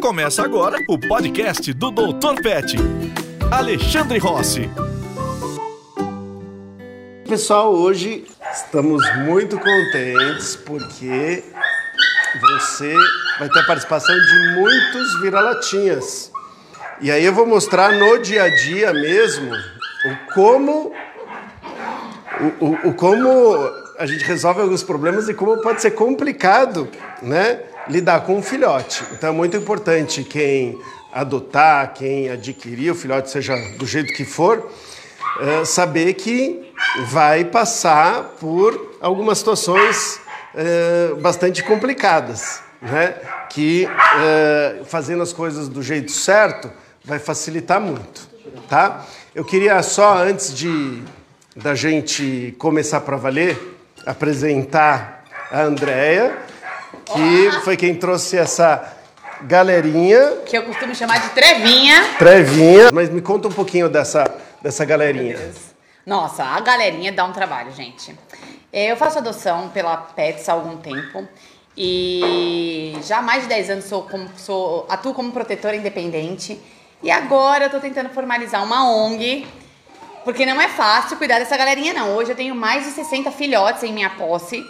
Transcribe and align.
Começa 0.00 0.44
agora 0.44 0.78
o 0.88 0.96
podcast 0.96 1.72
do 1.72 1.90
Dr. 1.90 2.40
Pet. 2.40 2.76
Alexandre 3.50 4.18
Rossi. 4.18 4.70
Pessoal, 7.28 7.74
hoje 7.74 8.24
estamos 8.52 9.02
muito 9.16 9.58
contentes 9.58 10.54
porque 10.54 11.42
você 12.40 12.94
vai 13.40 13.48
ter 13.48 13.58
a 13.58 13.66
participação 13.66 14.14
de 14.14 14.54
muitos 14.54 15.20
vira-latinhas. 15.20 16.30
E 17.00 17.10
aí 17.10 17.24
eu 17.24 17.34
vou 17.34 17.46
mostrar 17.46 17.92
no 17.92 18.18
dia 18.18 18.44
a 18.44 18.48
dia 18.48 18.92
mesmo 18.92 19.52
o 19.52 20.32
como 20.32 20.92
o, 22.40 22.64
o, 22.64 22.88
o 22.90 22.94
como 22.94 23.28
a 23.98 24.06
gente 24.06 24.24
resolve 24.24 24.60
alguns 24.60 24.84
problemas 24.84 25.28
e 25.28 25.34
como 25.34 25.60
pode 25.60 25.82
ser 25.82 25.90
complicado, 25.90 26.88
né, 27.20 27.62
lidar 27.88 28.20
com 28.20 28.36
um 28.36 28.42
filhote. 28.42 29.02
Então 29.12 29.30
é 29.30 29.32
muito 29.32 29.56
importante 29.56 30.24
quem 30.24 30.78
adotar, 31.12 31.94
quem 31.94 32.28
adquirir 32.28 32.90
o 32.90 32.94
filhote, 32.94 33.30
seja 33.30 33.54
do 33.78 33.86
jeito 33.86 34.12
que 34.14 34.24
for, 34.24 34.70
é, 35.40 35.64
saber 35.64 36.14
que 36.14 36.72
vai 37.06 37.44
passar 37.44 38.22
por 38.40 38.96
algumas 39.00 39.38
situações 39.38 40.20
é, 40.54 41.14
bastante 41.20 41.62
complicadas, 41.62 42.60
né? 42.80 43.14
Que 43.50 43.88
é, 44.20 44.82
fazendo 44.84 45.22
as 45.22 45.32
coisas 45.32 45.68
do 45.68 45.82
jeito 45.82 46.12
certo 46.12 46.70
vai 47.04 47.18
facilitar 47.18 47.80
muito, 47.80 48.28
tá? 48.68 49.04
Eu 49.34 49.44
queria 49.44 49.82
só 49.82 50.18
antes 50.18 50.54
de 50.54 51.02
da 51.56 51.74
gente 51.74 52.54
começar 52.58 53.00
para 53.00 53.16
valer 53.16 53.58
apresentar 54.06 55.24
a 55.50 55.62
Andrea, 55.62 56.38
que 57.12 57.50
foi 57.64 57.76
quem 57.76 57.94
trouxe 57.94 58.36
essa 58.36 58.96
galerinha. 59.42 60.38
Que 60.46 60.56
eu 60.56 60.64
costumo 60.64 60.94
chamar 60.94 61.20
de 61.20 61.30
trevinha. 61.30 62.14
Trevinha. 62.18 62.90
Mas 62.92 63.10
me 63.10 63.20
conta 63.20 63.48
um 63.48 63.52
pouquinho 63.52 63.88
dessa, 63.88 64.24
dessa 64.62 64.84
galerinha. 64.84 65.38
Nossa, 66.04 66.44
a 66.44 66.60
galerinha 66.60 67.12
dá 67.12 67.24
um 67.24 67.32
trabalho, 67.32 67.72
gente. 67.72 68.14
Eu 68.72 68.96
faço 68.96 69.18
adoção 69.18 69.68
pela 69.68 69.96
Pets 69.96 70.48
há 70.48 70.52
algum 70.52 70.76
tempo. 70.76 71.26
E 71.76 72.96
já 73.04 73.18
há 73.18 73.22
mais 73.22 73.42
de 73.42 73.48
10 73.48 73.70
anos 73.70 73.84
sou, 73.84 74.02
como, 74.02 74.28
sou, 74.36 74.86
atuo 74.88 75.14
como 75.14 75.30
protetora 75.30 75.76
independente. 75.76 76.60
E 77.02 77.10
agora 77.10 77.66
eu 77.66 77.70
tô 77.70 77.78
tentando 77.78 78.08
formalizar 78.08 78.64
uma 78.64 78.90
ONG 78.90 79.46
porque 80.24 80.44
não 80.44 80.60
é 80.60 80.68
fácil 80.68 81.16
cuidar 81.16 81.38
dessa 81.38 81.56
galerinha, 81.56 81.94
não. 81.94 82.16
Hoje 82.16 82.32
eu 82.32 82.36
tenho 82.36 82.54
mais 82.54 82.84
de 82.84 82.90
60 82.90 83.30
filhotes 83.30 83.82
em 83.82 83.92
minha 83.92 84.10
posse 84.10 84.64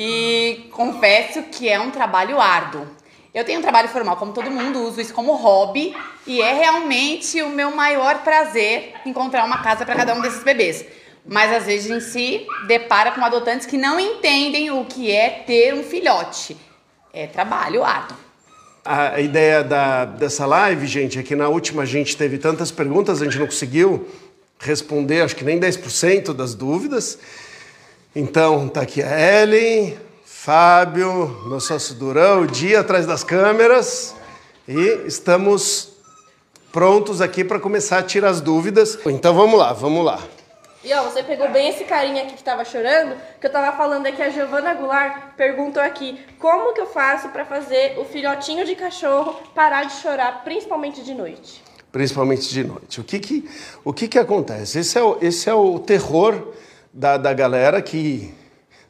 e 0.00 0.68
confesso 0.70 1.42
que 1.42 1.68
é 1.68 1.80
um 1.80 1.90
trabalho 1.90 2.40
árduo. 2.40 2.86
Eu 3.34 3.44
tenho 3.44 3.58
um 3.58 3.62
trabalho 3.62 3.88
formal, 3.88 4.16
como 4.16 4.32
todo 4.32 4.48
mundo, 4.48 4.80
uso 4.84 5.00
isso 5.00 5.12
como 5.12 5.34
hobby 5.34 5.94
e 6.24 6.40
é 6.40 6.54
realmente 6.54 7.42
o 7.42 7.50
meu 7.50 7.74
maior 7.74 8.22
prazer 8.22 8.94
encontrar 9.04 9.44
uma 9.44 9.58
casa 9.58 9.84
para 9.84 9.96
cada 9.96 10.14
um 10.14 10.20
desses 10.20 10.44
bebês. 10.44 10.84
Mas 11.26 11.52
às 11.52 11.66
vezes 11.66 11.90
a 11.90 11.94
gente 11.94 12.04
se 12.04 12.46
depara 12.68 13.10
com 13.10 13.24
adotantes 13.24 13.66
que 13.66 13.76
não 13.76 13.98
entendem 13.98 14.70
o 14.70 14.84
que 14.84 15.10
é 15.10 15.30
ter 15.30 15.74
um 15.74 15.82
filhote. 15.82 16.56
É 17.12 17.26
trabalho 17.26 17.82
árduo. 17.82 18.16
A 18.84 19.20
ideia 19.20 19.64
da, 19.64 20.04
dessa 20.04 20.46
live, 20.46 20.86
gente, 20.86 21.18
é 21.18 21.22
que 21.24 21.34
na 21.34 21.48
última 21.48 21.82
a 21.82 21.86
gente 21.86 22.16
teve 22.16 22.38
tantas 22.38 22.70
perguntas, 22.70 23.20
a 23.20 23.24
gente 23.24 23.36
não 23.36 23.46
conseguiu 23.46 24.08
responder 24.60 25.22
acho 25.22 25.34
que 25.34 25.44
nem 25.44 25.58
10% 25.58 26.32
das 26.32 26.54
dúvidas. 26.54 27.18
Então, 28.20 28.68
tá 28.68 28.80
aqui 28.80 29.00
a 29.00 29.16
Ellen, 29.16 29.96
Fábio, 30.24 31.40
meu 31.46 31.60
sócio 31.60 31.94
Durão, 31.94 32.40
o 32.40 32.46
Dia 32.48 32.80
atrás 32.80 33.06
das 33.06 33.22
câmeras 33.22 34.12
e 34.66 35.06
estamos 35.06 35.90
prontos 36.72 37.20
aqui 37.20 37.44
para 37.44 37.60
começar 37.60 37.98
a 37.98 38.02
tirar 38.02 38.30
as 38.30 38.40
dúvidas. 38.40 38.98
Então 39.06 39.32
vamos 39.32 39.56
lá, 39.56 39.72
vamos 39.72 40.04
lá. 40.04 40.20
E 40.82 40.92
ó, 40.92 41.04
você 41.04 41.22
pegou 41.22 41.48
bem 41.50 41.68
esse 41.68 41.84
carinha 41.84 42.24
aqui 42.24 42.32
que 42.32 42.40
estava 42.40 42.64
chorando, 42.64 43.14
que 43.40 43.46
eu 43.46 43.50
estava 43.50 43.76
falando 43.76 44.06
aqui, 44.06 44.20
a 44.20 44.30
Giovana 44.30 44.74
Goulart 44.74 45.36
perguntou 45.36 45.80
aqui, 45.80 46.18
como 46.40 46.74
que 46.74 46.80
eu 46.80 46.86
faço 46.86 47.28
para 47.28 47.44
fazer 47.44 48.00
o 48.00 48.04
filhotinho 48.04 48.66
de 48.66 48.74
cachorro 48.74 49.40
parar 49.54 49.84
de 49.84 49.92
chorar, 49.92 50.42
principalmente 50.42 51.04
de 51.04 51.14
noite? 51.14 51.62
principalmente 51.92 52.50
de 52.50 52.64
noite. 52.64 53.00
O 53.00 53.04
que 53.04 53.18
que, 53.18 53.48
o 53.84 53.92
que, 53.92 54.08
que 54.08 54.18
acontece? 54.18 54.80
Esse 54.80 54.98
é 54.98 55.02
o, 55.02 55.18
esse 55.22 55.48
é 55.48 55.54
o 55.54 55.78
terror 55.78 56.52
da, 56.98 57.16
da 57.16 57.32
galera 57.32 57.80
que 57.80 58.34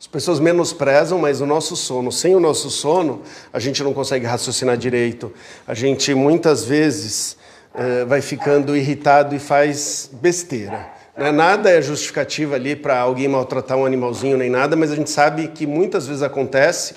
as 0.00 0.06
pessoas 0.06 0.40
menosprezam, 0.40 1.18
mas 1.18 1.42
o 1.42 1.46
nosso 1.46 1.76
sono, 1.76 2.10
sem 2.10 2.34
o 2.34 2.40
nosso 2.40 2.70
sono, 2.70 3.20
a 3.52 3.58
gente 3.58 3.82
não 3.82 3.92
consegue 3.92 4.24
raciocinar 4.24 4.78
direito. 4.78 5.30
A 5.66 5.74
gente 5.74 6.14
muitas 6.14 6.64
vezes 6.64 7.36
eh, 7.74 8.06
vai 8.06 8.22
ficando 8.22 8.74
irritado 8.74 9.34
e 9.34 9.38
faz 9.38 10.08
besteira. 10.22 10.88
Né? 11.14 11.30
Nada 11.30 11.68
é 11.68 11.82
justificativa 11.82 12.54
ali 12.54 12.74
para 12.74 12.98
alguém 12.98 13.28
maltratar 13.28 13.76
um 13.76 13.84
animalzinho 13.84 14.38
nem 14.38 14.48
nada, 14.48 14.74
mas 14.74 14.90
a 14.90 14.96
gente 14.96 15.10
sabe 15.10 15.48
que 15.48 15.66
muitas 15.66 16.06
vezes 16.06 16.22
acontece 16.22 16.94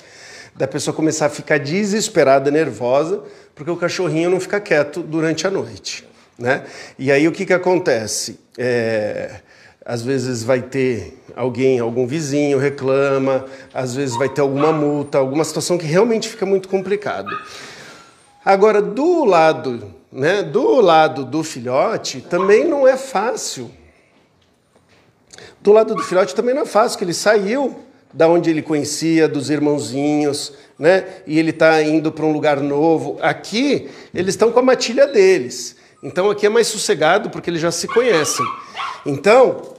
da 0.56 0.66
pessoa 0.66 0.94
começar 0.94 1.26
a 1.26 1.30
ficar 1.30 1.58
desesperada, 1.58 2.50
nervosa, 2.50 3.22
porque 3.54 3.70
o 3.70 3.76
cachorrinho 3.76 4.30
não 4.30 4.40
fica 4.40 4.58
quieto 4.58 5.02
durante 5.02 5.46
a 5.46 5.50
noite. 5.50 6.08
Né? 6.38 6.64
E 6.98 7.12
aí 7.12 7.28
o 7.28 7.32
que, 7.32 7.44
que 7.44 7.52
acontece? 7.52 8.40
É, 8.56 9.40
às 9.84 10.02
vezes 10.02 10.42
vai 10.42 10.62
ter 10.62 11.18
alguém, 11.34 11.80
algum 11.80 12.06
vizinho 12.06 12.58
reclama, 12.58 13.44
às 13.74 13.94
vezes 13.94 14.16
vai 14.16 14.28
ter 14.28 14.40
alguma 14.40 14.72
multa, 14.72 15.18
alguma 15.18 15.44
situação 15.44 15.76
que 15.76 15.86
realmente 15.86 16.28
fica 16.28 16.46
muito 16.46 16.68
complicado. 16.68 17.30
Agora, 18.44 18.80
do 18.80 19.24
lado, 19.24 19.92
né, 20.10 20.42
do 20.42 20.80
lado 20.80 21.24
do 21.24 21.42
filhote, 21.42 22.20
também 22.20 22.64
não 22.64 22.86
é 22.86 22.96
fácil. 22.96 23.70
Do 25.60 25.72
lado 25.72 25.94
do 25.94 26.02
filhote 26.02 26.34
também 26.34 26.54
não 26.54 26.62
é 26.62 26.66
fácil, 26.66 26.98
que 26.98 27.04
ele 27.04 27.14
saiu 27.14 27.76
da 28.12 28.28
onde 28.28 28.50
ele 28.50 28.62
conhecia, 28.62 29.28
dos 29.28 29.48
irmãozinhos, 29.48 30.52
né? 30.78 31.06
E 31.26 31.38
ele 31.38 31.50
está 31.50 31.82
indo 31.82 32.12
para 32.12 32.26
um 32.26 32.32
lugar 32.32 32.60
novo. 32.60 33.16
Aqui, 33.22 33.88
eles 34.12 34.34
estão 34.34 34.52
com 34.52 34.58
a 34.58 34.62
matilha 34.62 35.06
deles. 35.06 35.76
Então, 36.02 36.28
aqui 36.28 36.44
é 36.44 36.48
mais 36.48 36.66
sossegado 36.66 37.30
porque 37.30 37.48
eles 37.48 37.60
já 37.60 37.70
se 37.70 37.86
conhecem. 37.86 38.44
Então, 39.06 39.71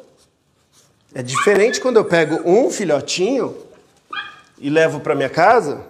é 1.15 1.21
diferente 1.21 1.79
quando 1.79 1.97
eu 1.97 2.05
pego 2.05 2.41
um 2.43 2.71
filhotinho 2.71 3.55
e 4.59 4.69
levo 4.69 4.99
para 4.99 5.13
minha 5.13 5.29
casa 5.29 5.85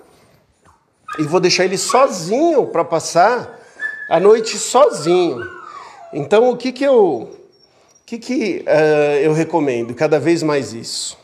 e 1.17 1.23
vou 1.23 1.39
deixar 1.39 1.63
ele 1.63 1.77
sozinho 1.77 2.65
para 2.67 2.83
passar 2.83 3.59
a 4.09 4.19
noite 4.19 4.57
sozinho. 4.57 5.39
Então, 6.11 6.49
o 6.49 6.57
que 6.57 6.71
que 6.71 6.83
eu, 6.83 6.97
o 6.97 7.37
que 8.05 8.17
que 8.17 8.65
uh, 8.67 9.19
eu 9.21 9.33
recomendo? 9.33 9.93
Cada 9.93 10.19
vez 10.19 10.43
mais 10.43 10.73
isso. 10.73 11.17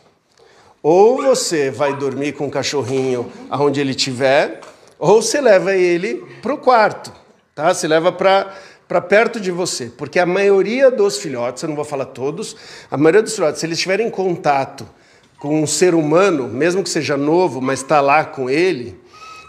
Ou 0.82 1.22
você 1.22 1.70
vai 1.70 1.96
dormir 1.96 2.34
com 2.34 2.48
o 2.48 2.52
cachorrinho 2.52 3.30
aonde 3.50 3.82
ele 3.82 3.92
estiver, 3.92 4.62
ou 4.98 5.22
você 5.22 5.42
leva 5.42 5.76
ele 5.76 6.26
para 6.42 6.54
o 6.54 6.58
quarto, 6.58 7.12
tá? 7.54 7.74
Você 7.74 7.88
leva 7.88 8.12
para 8.12 8.56
para 8.90 9.00
perto 9.00 9.40
de 9.40 9.52
você, 9.52 9.86
porque 9.86 10.18
a 10.18 10.26
maioria 10.26 10.90
dos 10.90 11.20
filhotes, 11.20 11.62
eu 11.62 11.70
não 11.70 11.76
vou 11.76 11.86
falar 11.86 12.06
todos, 12.06 12.58
a 12.90 12.98
maioria 12.98 13.22
dos 13.22 13.36
filhotes, 13.36 13.60
se 13.60 13.66
eles 13.68 13.78
estiverem 13.78 14.08
em 14.08 14.10
contato 14.10 14.90
com 15.38 15.62
um 15.62 15.68
ser 15.68 15.94
humano, 15.94 16.48
mesmo 16.48 16.82
que 16.82 16.90
seja 16.90 17.16
novo, 17.16 17.62
mas 17.62 17.82
está 17.82 18.02
lá 18.02 18.26
com 18.26 18.50
ele, 18.50 19.00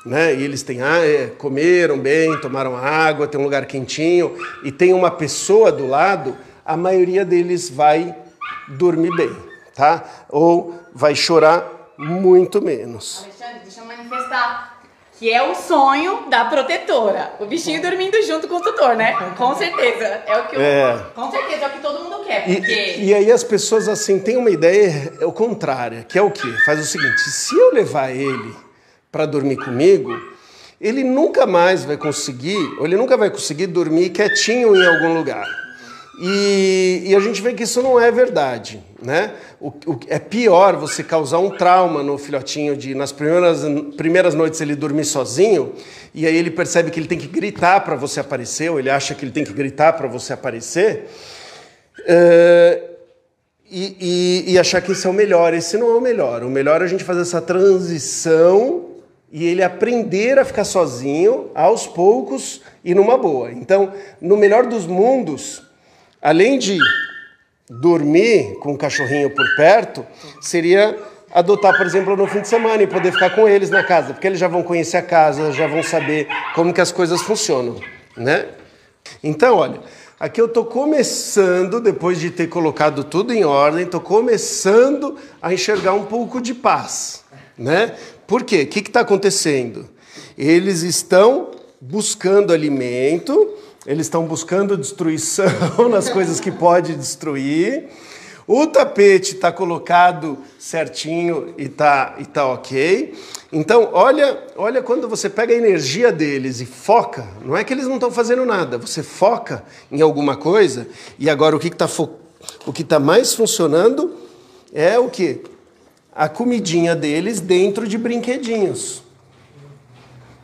né? 0.04 0.34
E 0.34 0.42
eles 0.42 0.62
têm, 0.62 0.82
ah, 0.82 0.98
é, 0.98 1.28
comeram 1.38 1.98
bem, 1.98 2.38
tomaram 2.42 2.76
água, 2.76 3.26
tem 3.26 3.40
um 3.40 3.44
lugar 3.44 3.64
quentinho 3.64 4.36
e 4.62 4.70
tem 4.70 4.92
uma 4.92 5.10
pessoa 5.10 5.72
do 5.72 5.86
lado, 5.86 6.36
a 6.62 6.76
maioria 6.76 7.24
deles 7.24 7.70
vai 7.70 8.14
dormir 8.68 9.16
bem, 9.16 9.34
tá? 9.74 10.04
Ou 10.28 10.78
vai 10.94 11.14
chorar 11.14 11.66
muito 11.96 12.60
menos. 12.60 13.24
Alexandre, 13.24 13.60
deixa 13.64 13.80
eu 13.80 13.86
manifestar. 13.86 14.79
Que 15.20 15.30
é 15.30 15.42
o 15.42 15.54
sonho 15.54 16.30
da 16.30 16.46
protetora. 16.46 17.34
O 17.38 17.44
bichinho 17.44 17.82
dormindo 17.82 18.16
junto 18.22 18.48
com 18.48 18.56
o 18.56 18.60
tutor, 18.62 18.96
né? 18.96 19.12
Com 19.36 19.54
certeza. 19.54 20.22
É 20.26 20.38
o 20.38 20.48
que 20.48 20.56
eu, 20.56 20.60
É. 20.62 21.06
Com 21.14 21.30
certeza 21.30 21.66
é 21.66 21.68
o 21.68 21.70
que 21.72 21.78
todo 21.80 22.02
mundo 22.02 22.24
quer. 22.24 22.48
E, 22.48 22.56
Porque. 22.56 22.96
e 23.00 23.14
aí 23.14 23.30
as 23.30 23.44
pessoas 23.44 23.86
assim 23.86 24.18
têm 24.18 24.38
uma 24.38 24.48
ideia 24.48 25.12
é 25.20 25.26
o 25.26 25.30
contrária, 25.30 26.06
que 26.08 26.18
é 26.18 26.22
o 26.22 26.30
quê? 26.30 26.48
Faz 26.64 26.80
o 26.80 26.84
seguinte: 26.84 27.20
se 27.20 27.54
eu 27.54 27.74
levar 27.74 28.10
ele 28.10 28.56
para 29.12 29.26
dormir 29.26 29.56
comigo, 29.56 30.18
ele 30.80 31.04
nunca 31.04 31.46
mais 31.46 31.84
vai 31.84 31.98
conseguir, 31.98 32.56
ou 32.78 32.86
ele 32.86 32.96
nunca 32.96 33.14
vai 33.14 33.28
conseguir 33.28 33.66
dormir 33.66 34.08
quietinho 34.08 34.74
em 34.74 34.86
algum 34.86 35.12
lugar. 35.12 35.46
E, 36.18 37.04
e 37.06 37.14
a 37.16 37.20
gente 37.20 37.40
vê 37.40 37.54
que 37.54 37.62
isso 37.62 37.80
não 37.82 37.98
é 37.98 38.10
verdade, 38.10 38.82
né? 39.02 39.32
O, 39.60 39.68
o- 39.68 40.00
é 40.08 40.18
pior 40.18 40.76
você 40.76 41.02
causar 41.02 41.38
um 41.38 41.50
trauma 41.50 42.02
no 42.02 42.18
filhotinho 42.18 42.76
de 42.76 42.94
nas 42.94 43.10
primeiras, 43.12 43.60
primeiras 43.96 44.34
noites 44.34 44.60
ele 44.60 44.74
dormir 44.74 45.04
sozinho 45.04 45.72
e 46.14 46.26
aí 46.26 46.36
ele 46.36 46.50
percebe 46.50 46.90
que 46.90 46.98
ele 47.00 47.06
tem 47.06 47.16
que 47.16 47.26
gritar 47.28 47.80
para 47.84 47.94
você 47.96 48.20
aparecer, 48.20 48.70
ou 48.70 48.78
ele 48.78 48.90
acha 48.90 49.14
que 49.14 49.24
ele 49.24 49.32
tem 49.32 49.44
que 49.44 49.52
gritar 49.52 49.92
para 49.94 50.08
você 50.08 50.32
aparecer. 50.32 51.08
É, 52.06 52.82
e, 53.70 54.44
e- 54.48 54.52
e 54.52 54.58
achar 54.58 54.80
que 54.82 54.90
esse 54.92 55.06
é 55.06 55.10
o 55.10 55.12
melhor. 55.14 55.54
Esse 55.54 55.78
não 55.78 55.90
é 55.90 55.94
o 55.96 56.00
melhor. 56.00 56.42
O 56.42 56.50
melhor 56.50 56.82
é 56.82 56.84
a 56.84 56.88
gente 56.88 57.04
fazer 57.04 57.20
essa 57.22 57.40
transição 57.40 58.86
e 59.32 59.46
ele 59.46 59.62
aprender 59.62 60.38
a 60.38 60.44
ficar 60.44 60.64
sozinho 60.64 61.50
aos 61.54 61.86
poucos 61.86 62.60
e 62.84 62.94
numa 62.94 63.16
boa. 63.16 63.52
Então, 63.52 63.92
no 64.20 64.36
melhor 64.36 64.66
dos 64.66 64.86
mundos, 64.86 65.62
além 66.20 66.58
de 66.58 66.78
dormir 67.68 68.58
com 68.60 68.72
o 68.72 68.78
cachorrinho 68.78 69.30
por 69.30 69.46
perto, 69.56 70.04
seria 70.40 70.98
adotar, 71.32 71.76
por 71.76 71.86
exemplo, 71.86 72.16
no 72.16 72.26
fim 72.26 72.40
de 72.40 72.48
semana 72.48 72.82
e 72.82 72.86
poder 72.86 73.12
ficar 73.12 73.30
com 73.30 73.48
eles 73.48 73.70
na 73.70 73.84
casa, 73.84 74.12
porque 74.12 74.26
eles 74.26 74.38
já 74.38 74.48
vão 74.48 74.62
conhecer 74.62 74.96
a 74.96 75.02
casa, 75.02 75.52
já 75.52 75.66
vão 75.66 75.82
saber 75.82 76.26
como 76.54 76.72
que 76.74 76.80
as 76.80 76.90
coisas 76.90 77.22
funcionam, 77.22 77.76
né? 78.16 78.46
Então, 79.22 79.56
olha, 79.56 79.80
aqui 80.18 80.40
eu 80.40 80.46
estou 80.46 80.64
começando, 80.64 81.80
depois 81.80 82.18
de 82.18 82.30
ter 82.30 82.48
colocado 82.48 83.04
tudo 83.04 83.32
em 83.32 83.44
ordem, 83.44 83.84
estou 83.84 84.00
começando 84.00 85.16
a 85.40 85.54
enxergar 85.54 85.94
um 85.94 86.04
pouco 86.04 86.40
de 86.40 86.52
paz, 86.52 87.24
né? 87.56 87.94
Por 88.26 88.42
quê? 88.42 88.62
O 88.62 88.66
que 88.66 88.80
está 88.80 89.00
acontecendo? 89.00 89.88
Eles 90.36 90.82
estão 90.82 91.50
buscando 91.80 92.52
alimento, 92.52 93.56
eles 93.86 94.06
estão 94.06 94.24
buscando 94.24 94.76
destruição 94.76 95.46
nas 95.88 96.08
coisas 96.08 96.38
que 96.38 96.50
pode 96.50 96.94
destruir. 96.94 97.88
O 98.46 98.66
tapete 98.66 99.34
está 99.36 99.52
colocado 99.52 100.36
certinho 100.58 101.54
e 101.56 101.64
está 101.64 102.16
e 102.18 102.24
tá 102.24 102.46
ok. 102.46 103.14
Então, 103.52 103.90
olha, 103.92 104.44
olha 104.56 104.82
quando 104.82 105.08
você 105.08 105.28
pega 105.30 105.54
a 105.54 105.56
energia 105.56 106.12
deles 106.12 106.60
e 106.60 106.66
foca, 106.66 107.26
não 107.44 107.56
é 107.56 107.64
que 107.64 107.72
eles 107.72 107.86
não 107.86 107.94
estão 107.94 108.10
fazendo 108.10 108.44
nada, 108.44 108.76
você 108.76 109.02
foca 109.02 109.64
em 109.90 110.00
alguma 110.00 110.36
coisa, 110.36 110.86
e 111.18 111.30
agora 111.30 111.56
o 111.56 111.58
que 111.58 111.68
está 111.68 111.88
tá 112.88 112.98
mais 112.98 113.34
funcionando 113.34 114.14
é 114.72 114.98
o 114.98 115.08
que? 115.08 115.42
A 116.12 116.28
comidinha 116.28 116.94
deles 116.94 117.40
dentro 117.40 117.88
de 117.88 117.96
brinquedinhos. 117.96 119.02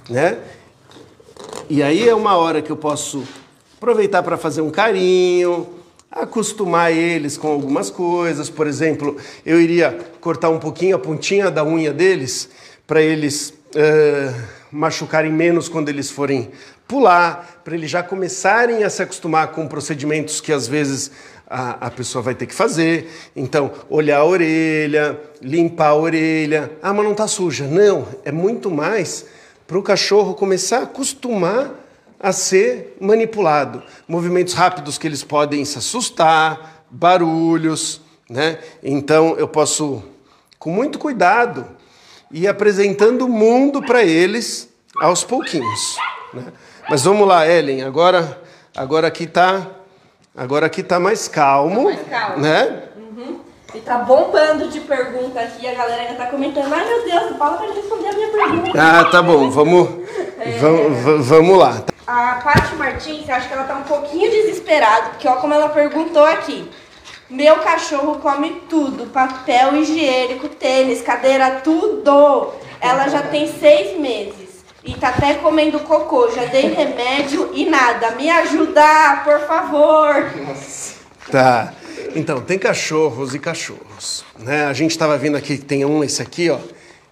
Né? 0.09 0.39
E 1.69 1.83
aí 1.83 2.09
é 2.09 2.15
uma 2.15 2.37
hora 2.37 2.63
que 2.63 2.71
eu 2.71 2.77
posso 2.77 3.25
aproveitar 3.77 4.23
para 4.23 4.37
fazer 4.37 4.61
um 4.61 4.71
carinho, 4.71 5.67
acostumar 6.09 6.93
eles 6.93 7.37
com 7.37 7.49
algumas 7.49 7.91
coisas. 7.91 8.49
Por 8.49 8.69
exemplo, 8.69 9.17
eu 9.45 9.61
iria 9.61 9.99
cortar 10.21 10.49
um 10.49 10.61
pouquinho 10.61 10.95
a 10.95 10.99
pontinha 10.99 11.51
da 11.51 11.65
unha 11.65 11.93
deles 11.93 12.49
para 12.87 13.03
eles 13.03 13.51
uh, 13.51 14.41
machucarem 14.71 15.33
menos 15.33 15.69
quando 15.69 15.89
eles 15.89 16.09
forem 16.09 16.53
pular, 16.87 17.61
para 17.65 17.75
eles 17.75 17.91
já 17.91 18.01
começarem 18.01 18.85
a 18.85 18.91
se 18.91 19.03
acostumar 19.03 19.49
com 19.49 19.67
procedimentos 19.67 20.41
que 20.41 20.53
às 20.53 20.69
vezes 20.69 21.11
a, 21.51 21.89
a, 21.89 21.91
pessoa 21.91 22.23
vai 22.23 22.37
ter 22.37 22.47
que 22.47 22.55
fazer. 22.55 23.11
Então, 23.35 23.73
olhar 23.91 24.19
a 24.19 24.25
orelha, 24.25 25.19
limpar 25.43 25.89
a 25.89 25.97
orelha. 25.97 26.71
Ah, 26.81 26.95
mas 26.95 27.05
não 27.05 27.11
está 27.11 27.27
suja. 27.27 27.67
Não, 27.67 28.07
é 28.25 28.31
muito 28.31 28.71
mais 28.71 29.27
para 29.67 29.79
o 29.79 29.83
cachorro 29.83 30.35
começar 30.35 30.79
a 30.79 30.83
acostumar 30.83 31.71
a 32.19 32.33
ser 32.33 32.97
manipulado. 33.01 33.83
Movimentos 34.09 34.55
rápidos 34.55 34.97
que 34.99 35.07
eles 35.07 35.23
podem 35.23 35.65
se 35.65 35.79
assustar, 35.79 36.85
barulhos, 36.91 38.01
né? 38.29 38.59
Então 38.83 39.37
eu 39.37 39.49
posso, 39.49 40.03
com 40.59 40.71
muito 40.71 40.99
cuidado, 40.99 41.67
ir 42.31 42.49
apresentando 42.49 43.27
o 43.27 43.29
mundo 43.29 43.83
para 43.83 44.03
eles 44.03 44.69
aos 45.01 45.25
pouquinhos. 45.25 45.97
Né? 46.33 46.45
Mas 46.89 47.03
vamos 47.03 47.27
lá, 47.27 47.47
Ellen. 47.47 47.83
Agora, 47.83 48.41
agora 48.75 49.07
aqui 49.09 49.25
está, 49.25 49.67
agora 50.35 50.67
aqui 50.67 50.83
tá 50.83 50.99
mais 50.99 51.29
calmo, 51.29 51.85
mais 51.85 52.09
calmo. 52.09 52.43
né? 52.43 52.86
E 53.76 53.81
tá 53.81 53.99
bombando 53.99 54.69
de 54.69 54.81
pergunta 54.81 55.38
aqui, 55.38 55.69
a 55.69 55.75
galera 55.75 56.00
ainda 56.00 56.14
tá 56.14 56.26
comentando. 56.28 56.73
Ai 56.73 56.88
meu 56.88 57.05
Deus, 57.05 57.37
fala 57.37 57.58
pra 57.58 57.75
responder 57.75 58.08
a 58.08 58.12
minha 58.12 58.28
pergunta. 58.28 58.70
Ah, 58.75 59.05
tá 59.05 59.20
bom, 59.20 59.50
vamos, 59.50 59.90
é... 60.40 60.52
vamos, 60.52 61.26
vamos 61.26 61.58
lá. 61.58 61.84
A 62.06 62.40
Paty 62.43 62.75
Martins, 62.76 63.28
acho 63.28 63.49
que 63.49 63.52
ela 63.52 63.64
tá 63.64 63.75
um 63.75 63.82
pouquinho 63.82 64.31
desesperada, 64.31 65.11
porque 65.11 65.28
olha 65.28 65.40
como 65.43 65.52
ela 65.52 65.69
perguntou 65.69 66.25
aqui. 66.25 66.70
Meu 67.28 67.56
cachorro 67.56 68.19
come 68.19 68.62
tudo, 68.67 69.12
papel 69.12 69.76
higiênico, 69.76 70.49
tênis, 70.49 71.02
cadeira, 71.02 71.61
tudo. 71.62 72.55
Ela 72.81 73.08
já 73.08 73.25
tem 73.25 73.46
seis 73.46 74.00
meses 74.00 74.64
e 74.82 74.94
tá 74.94 75.08
até 75.08 75.34
comendo 75.34 75.81
cocô. 75.81 76.31
Já 76.31 76.46
dei 76.46 76.72
remédio 76.72 77.50
e 77.52 77.67
nada. 77.67 78.12
Me 78.12 78.31
ajuda, 78.31 79.20
por 79.22 79.40
favor. 79.40 80.32
Tá. 81.31 81.75
Então, 82.14 82.41
tem 82.41 82.58
cachorros 82.58 83.35
e 83.35 83.38
cachorros. 83.38 84.25
Né? 84.38 84.64
A 84.67 84.73
gente 84.73 84.91
estava 84.91 85.17
vendo 85.19 85.37
aqui 85.37 85.58
que 85.58 85.64
tem 85.64 85.85
um, 85.85 86.05
esse 86.05 86.23
aqui, 86.23 86.50
ó. 86.50 86.58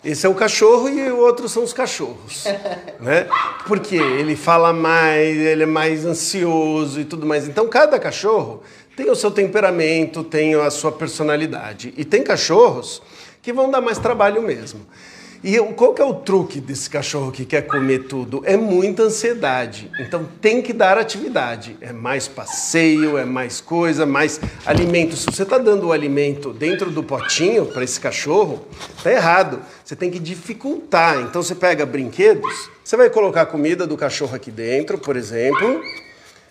Esse 0.05 0.26
é 0.26 0.29
o 0.29 0.35
cachorro 0.35 0.88
e 0.88 1.11
o 1.11 1.17
outro 1.17 1.49
são 1.49 1.64
os 1.64 1.73
cachorros. 1.73 2.44
né? 3.00 3.26
Porque 3.67 3.96
ele 3.96 4.37
fala 4.37 4.73
mais, 4.73 5.37
ele 5.37 5.62
é 5.62 5.67
mais 5.67 6.05
ansioso 6.05 7.00
e 7.00 7.05
tudo 7.05 7.26
mais. 7.26 7.49
Então, 7.49 7.67
cada 7.69 7.99
cachorro 7.99 8.62
tem 8.96 9.11
o 9.11 9.14
seu 9.14 9.31
temperamento, 9.31 10.23
tem 10.23 10.55
a 10.55 10.70
sua 10.70 10.93
personalidade. 10.93 11.94
E 11.96 12.05
tem 12.05 12.23
cachorros 12.23 13.02
que 13.43 13.52
vão 13.52 13.70
dar 13.70 13.81
mais 13.81 13.99
trabalho 13.99 14.43
mesmo. 14.43 14.81
E 15.46 15.58
qual 15.75 15.93
que 15.93 16.00
é 16.00 16.05
o 16.06 16.14
truque 16.14 16.58
desse 16.58 16.88
cachorro 16.88 17.31
que 17.31 17.44
quer 17.44 17.67
comer 17.67 18.05
tudo? 18.05 18.43
É 18.46 18.56
muita 18.56 19.02
ansiedade. 19.02 19.91
Então 20.00 20.26
tem 20.41 20.62
que 20.62 20.73
dar 20.73 20.96
atividade. 20.96 21.76
É 21.82 21.93
mais 21.93 22.26
passeio, 22.26 23.19
é 23.19 23.26
mais 23.26 23.61
coisa, 23.61 24.06
mais 24.06 24.41
alimento. 24.64 25.14
Se 25.14 25.26
você 25.26 25.43
está 25.43 25.58
dando 25.58 25.88
o 25.88 25.93
alimento 25.93 26.50
dentro 26.50 26.91
do 26.91 27.02
potinho 27.02 27.67
para 27.67 27.85
esse 27.85 28.00
cachorro, 28.00 28.67
tá 29.02 29.12
errado. 29.12 29.61
Você 29.85 29.94
tem 29.94 30.11
que 30.11 30.19
dificultar. 30.19 31.20
Então 31.20 31.43
você 31.43 31.55
pega 31.55 31.85
brinquedos, 31.85 32.70
você 32.82 32.96
vai 32.96 33.11
colocar 33.11 33.43
a 33.43 33.46
comida 33.46 33.87
do 33.87 33.99
cachorro 33.99 34.35
aqui 34.35 34.50
dentro, 34.50 34.96
por 34.96 35.14
exemplo, 35.14 35.79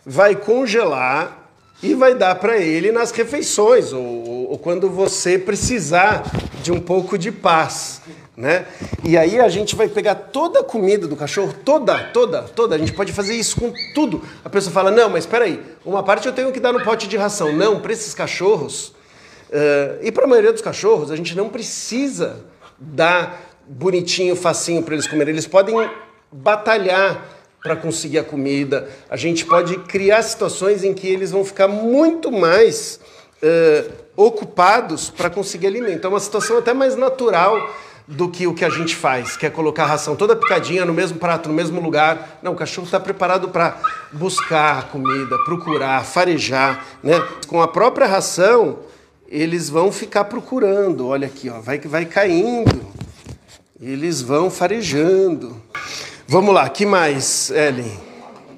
vai 0.05 0.35
congelar 0.35 1.49
e 1.81 1.95
vai 1.95 2.13
dar 2.13 2.35
para 2.35 2.57
ele 2.59 2.91
nas 2.91 3.09
refeições 3.09 3.91
ou, 3.91 4.51
ou 4.51 4.57
quando 4.59 4.87
você 4.87 5.39
precisar 5.39 6.23
de 6.61 6.71
um 6.71 6.79
pouco 6.79 7.17
de 7.17 7.31
paz 7.31 8.02
né? 8.35 8.65
E 9.03 9.15
aí 9.15 9.39
a 9.39 9.47
gente 9.47 9.75
vai 9.75 9.87
pegar 9.87 10.15
toda 10.15 10.61
a 10.61 10.63
comida 10.63 11.07
do 11.07 11.15
cachorro, 11.15 11.53
toda, 11.63 11.97
toda, 12.05 12.43
toda. 12.43 12.75
A 12.75 12.77
gente 12.77 12.93
pode 12.93 13.13
fazer 13.13 13.35
isso 13.35 13.59
com 13.59 13.71
tudo. 13.93 14.23
A 14.43 14.49
pessoa 14.49 14.73
fala: 14.73 14.89
não, 14.89 15.09
mas 15.09 15.23
espera 15.23 15.45
aí, 15.45 15.61
uma 15.85 16.03
parte 16.03 16.27
eu 16.27 16.33
tenho 16.33 16.51
que 16.51 16.59
dar 16.59 16.73
no 16.73 16.83
pote 16.83 17.07
de 17.07 17.15
ração. 17.15 17.53
Não, 17.53 17.79
para 17.79 17.93
esses 17.93 18.13
cachorros 18.13 18.87
uh, 19.49 19.99
e 20.01 20.11
para 20.11 20.25
a 20.25 20.27
maioria 20.27 20.51
dos 20.51 20.61
cachorros 20.61 21.11
a 21.11 21.15
gente 21.15 21.35
não 21.35 21.49
precisa 21.49 22.43
dar 22.79 23.39
bonitinho, 23.67 24.35
facinho 24.35 24.81
para 24.81 24.95
eles 24.95 25.07
comerem. 25.07 25.33
Eles 25.33 25.47
podem 25.47 25.89
batalhar 26.31 27.23
para 27.61 27.75
conseguir 27.75 28.17
a 28.17 28.23
comida. 28.23 28.89
A 29.09 29.15
gente 29.15 29.45
pode 29.45 29.77
criar 29.83 30.21
situações 30.23 30.83
em 30.83 30.93
que 30.93 31.07
eles 31.07 31.31
vão 31.31 31.45
ficar 31.45 31.67
muito 31.67 32.31
mais 32.31 32.99
uh, 33.41 33.91
ocupados 34.17 35.09
para 35.09 35.29
conseguir 35.29 35.67
alimento. 35.67 36.05
É 36.05 36.09
uma 36.09 36.19
situação 36.19 36.57
até 36.57 36.73
mais 36.73 36.95
natural 36.95 37.69
do 38.07 38.29
que 38.29 38.45
o 38.47 38.53
que 38.53 38.65
a 38.65 38.69
gente 38.69 38.95
faz, 38.95 39.37
que 39.37 39.45
é 39.45 39.49
colocar 39.49 39.83
a 39.83 39.87
ração 39.87 40.15
toda 40.15 40.35
picadinha 40.35 40.85
no 40.85 40.93
mesmo 40.93 41.17
prato, 41.17 41.49
no 41.49 41.55
mesmo 41.55 41.79
lugar. 41.79 42.39
Não, 42.41 42.53
o 42.53 42.55
cachorro 42.55 42.85
está 42.85 42.99
preparado 42.99 43.49
para 43.49 43.77
buscar 44.11 44.89
comida, 44.89 45.37
procurar, 45.45 46.03
farejar. 46.03 46.85
Né? 47.01 47.13
Com 47.47 47.61
a 47.61 47.67
própria 47.67 48.07
ração, 48.07 48.79
eles 49.27 49.69
vão 49.69 49.91
ficar 49.91 50.25
procurando. 50.25 51.07
Olha 51.07 51.27
aqui, 51.27 51.49
ó, 51.49 51.59
vai, 51.59 51.79
vai 51.79 52.05
caindo. 52.05 52.85
Eles 53.79 54.21
vão 54.21 54.49
farejando. 54.49 55.61
Vamos 56.27 56.53
lá, 56.53 56.69
que 56.69 56.85
mais, 56.85 57.51
Ellen? 57.51 57.99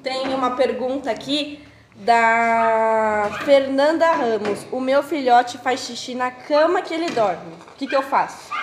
Tem 0.02 0.32
uma 0.32 0.50
pergunta 0.52 1.10
aqui 1.10 1.60
da 1.96 3.30
Fernanda 3.44 4.10
Ramos. 4.12 4.66
O 4.70 4.80
meu 4.80 5.02
filhote 5.02 5.58
faz 5.58 5.80
xixi 5.80 6.14
na 6.14 6.30
cama 6.30 6.82
que 6.82 6.94
ele 6.94 7.10
dorme. 7.10 7.54
O 7.72 7.76
que, 7.76 7.86
que 7.86 7.96
eu 7.96 8.02
faço? 8.02 8.55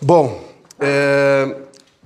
Bom, 0.00 0.44
é, 0.78 1.56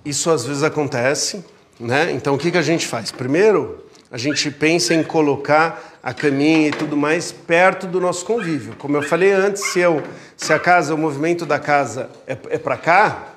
isso 0.05 0.31
às 0.31 0.45
vezes 0.45 0.63
acontece, 0.63 1.45
né? 1.79 2.13
Então 2.13 2.35
o 2.35 2.39
que, 2.39 2.51
que 2.51 2.59
a 2.59 2.63
gente 2.63 2.87
faz? 2.87 3.11
Primeiro, 3.11 3.85
a 4.13 4.17
gente 4.17 4.49
pensa 4.49 4.95
em 4.95 5.03
colocar 5.03 5.99
a 6.01 6.15
caminha 6.15 6.69
e 6.69 6.71
tudo 6.71 6.97
mais 6.97 7.33
perto 7.33 7.89
do 7.89 8.01
nosso 8.01 8.25
convívio. 8.25 8.75
Como 8.79 8.97
eu 8.97 9.03
falei 9.03 9.33
antes, 9.33 9.73
se, 9.73 9.81
eu, 9.81 10.03
se 10.37 10.53
a 10.53 10.59
casa, 10.59 10.95
o 10.95 10.99
movimento 10.99 11.45
da 11.45 11.59
casa 11.59 12.09
é, 12.29 12.37
é 12.51 12.59
para 12.59 12.77
cá, 12.77 13.35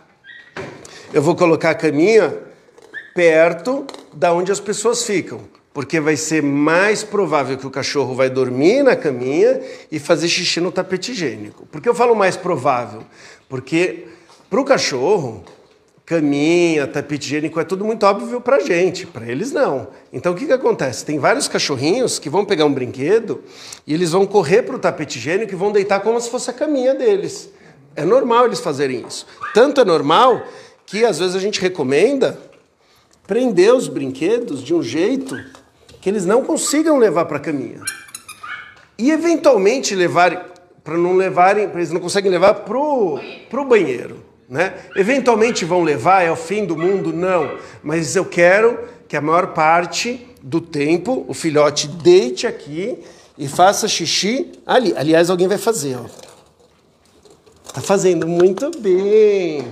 eu 1.12 1.22
vou 1.22 1.36
colocar 1.36 1.72
a 1.72 1.76
caminha 1.76 2.36
perto 3.16 3.86
da 4.14 4.34
onde 4.34 4.52
as 4.52 4.60
pessoas 4.60 5.04
ficam, 5.04 5.42
porque 5.74 6.00
vai 6.00 6.16
ser 6.16 6.44
mais 6.44 7.04
provável 7.04 7.58
que 7.58 7.66
o 7.66 7.72
cachorro 7.72 8.14
vai 8.14 8.30
dormir 8.30 8.84
na 8.84 8.96
caminha 8.96 9.60
e 9.92 9.98
fazer 9.98 10.28
xixi 10.28 10.60
no 10.60 10.72
tapete 10.72 11.12
higiênico. 11.12 11.66
Por 11.66 11.82
que 11.82 11.90
eu 11.90 11.96
falo 11.96 12.16
mais 12.16 12.38
provável? 12.38 13.04
Porque 13.50 14.08
para 14.54 14.62
o 14.62 14.66
cachorro, 14.66 15.44
caminha, 16.06 16.86
tapete 16.86 17.26
higiênico 17.26 17.60
é 17.60 17.64
tudo 17.64 17.84
muito 17.84 18.06
óbvio 18.06 18.40
para 18.40 18.60
gente, 18.60 19.04
para 19.08 19.26
eles 19.26 19.52
não. 19.52 19.88
Então 20.14 20.32
o 20.32 20.36
que, 20.36 20.46
que 20.46 20.54
acontece? 20.54 21.04
Tem 21.04 21.18
vários 21.18 21.48
cachorrinhos 21.48 22.20
que 22.20 22.30
vão 22.30 22.46
pegar 22.46 22.64
um 22.66 22.72
brinquedo 22.72 23.44
e 23.88 23.96
eles 23.96 24.12
vão 24.12 24.28
correr 24.28 24.62
para 24.62 24.76
o 24.76 24.78
tapete 24.78 25.18
higiênico 25.18 25.52
e 25.52 25.56
vão 25.56 25.72
deitar 25.72 26.02
como 26.02 26.22
se 26.22 26.30
fosse 26.30 26.52
a 26.52 26.54
caminha 26.54 26.94
deles. 26.94 27.50
É 27.96 28.06
normal 28.06 28.46
eles 28.46 28.60
fazerem 28.60 29.04
isso. 29.08 29.26
Tanto 29.56 29.82
é 29.82 29.84
normal 29.84 30.44
que 30.86 31.04
às 31.04 31.18
vezes 31.18 31.36
a 31.36 31.40
gente 31.40 31.60
recomenda 31.60 32.40
prender 33.26 33.74
os 33.74 33.88
brinquedos 33.88 34.62
de 34.62 34.76
um 34.76 34.84
jeito 34.84 35.36
que 36.00 36.08
eles 36.08 36.28
não 36.28 36.44
consigam 36.44 37.00
levar 37.00 37.26
para 37.26 37.38
a 37.38 37.42
caminha. 37.42 37.82
E 39.00 39.10
eventualmente 39.10 39.96
levar 39.96 40.54
para 40.84 40.96
não 40.96 41.16
levarem, 41.16 41.70
pra 41.70 41.80
eles 41.80 41.92
não 41.92 42.00
conseguem 42.00 42.30
levar 42.30 42.54
pro 42.54 43.20
pro 43.50 43.66
banheiro, 43.66 44.33
né? 44.54 44.76
Eventualmente 44.96 45.66
vão 45.66 45.82
levar, 45.82 46.22
é 46.22 46.32
o 46.32 46.36
fim 46.36 46.64
do 46.64 46.78
mundo, 46.78 47.12
não. 47.12 47.58
Mas 47.82 48.16
eu 48.16 48.24
quero 48.24 48.78
que 49.08 49.18
a 49.18 49.22
maior 49.22 49.48
parte 49.48 50.28
do 50.44 50.62
tempo 50.62 51.26
o 51.28 51.34
filhote 51.34 51.88
deite 51.88 52.46
aqui 52.46 53.00
e 53.36 53.48
faça 53.48 53.88
xixi 53.88 54.52
ali. 54.64 54.94
Aliás, 54.96 55.32
alguém 55.32 55.48
vai 55.48 55.58
fazer, 55.58 55.98
ó. 55.98 56.06
Tá 57.74 57.82
fazendo 57.82 58.28
muito 58.28 58.70
bem. 58.80 59.66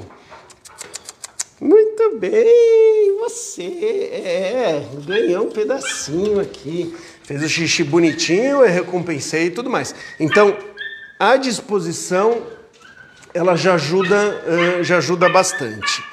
Muito 1.60 2.18
bem, 2.18 3.20
você 3.20 3.62
é, 3.64 4.84
ganhou 5.06 5.46
um 5.46 5.52
pedacinho 5.52 6.40
aqui. 6.40 6.96
Fez 7.22 7.44
o 7.44 7.48
xixi 7.48 7.84
bonitinho, 7.84 8.66
eu 8.66 8.68
recompensei 8.68 9.46
e 9.46 9.52
tudo 9.52 9.70
mais. 9.70 9.94
Então, 10.20 10.58
a 11.20 11.38
disposição 11.38 12.42
ela 13.34 13.56
já 13.56 13.76
ajuda, 13.76 14.44
eh, 14.46 14.84
já 14.84 14.98
ajuda 14.98 15.30
bastante. 15.30 16.04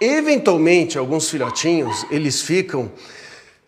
Eventualmente, 0.00 0.96
alguns 0.96 1.28
filhotinhos, 1.28 2.06
eles 2.10 2.40
ficam 2.40 2.90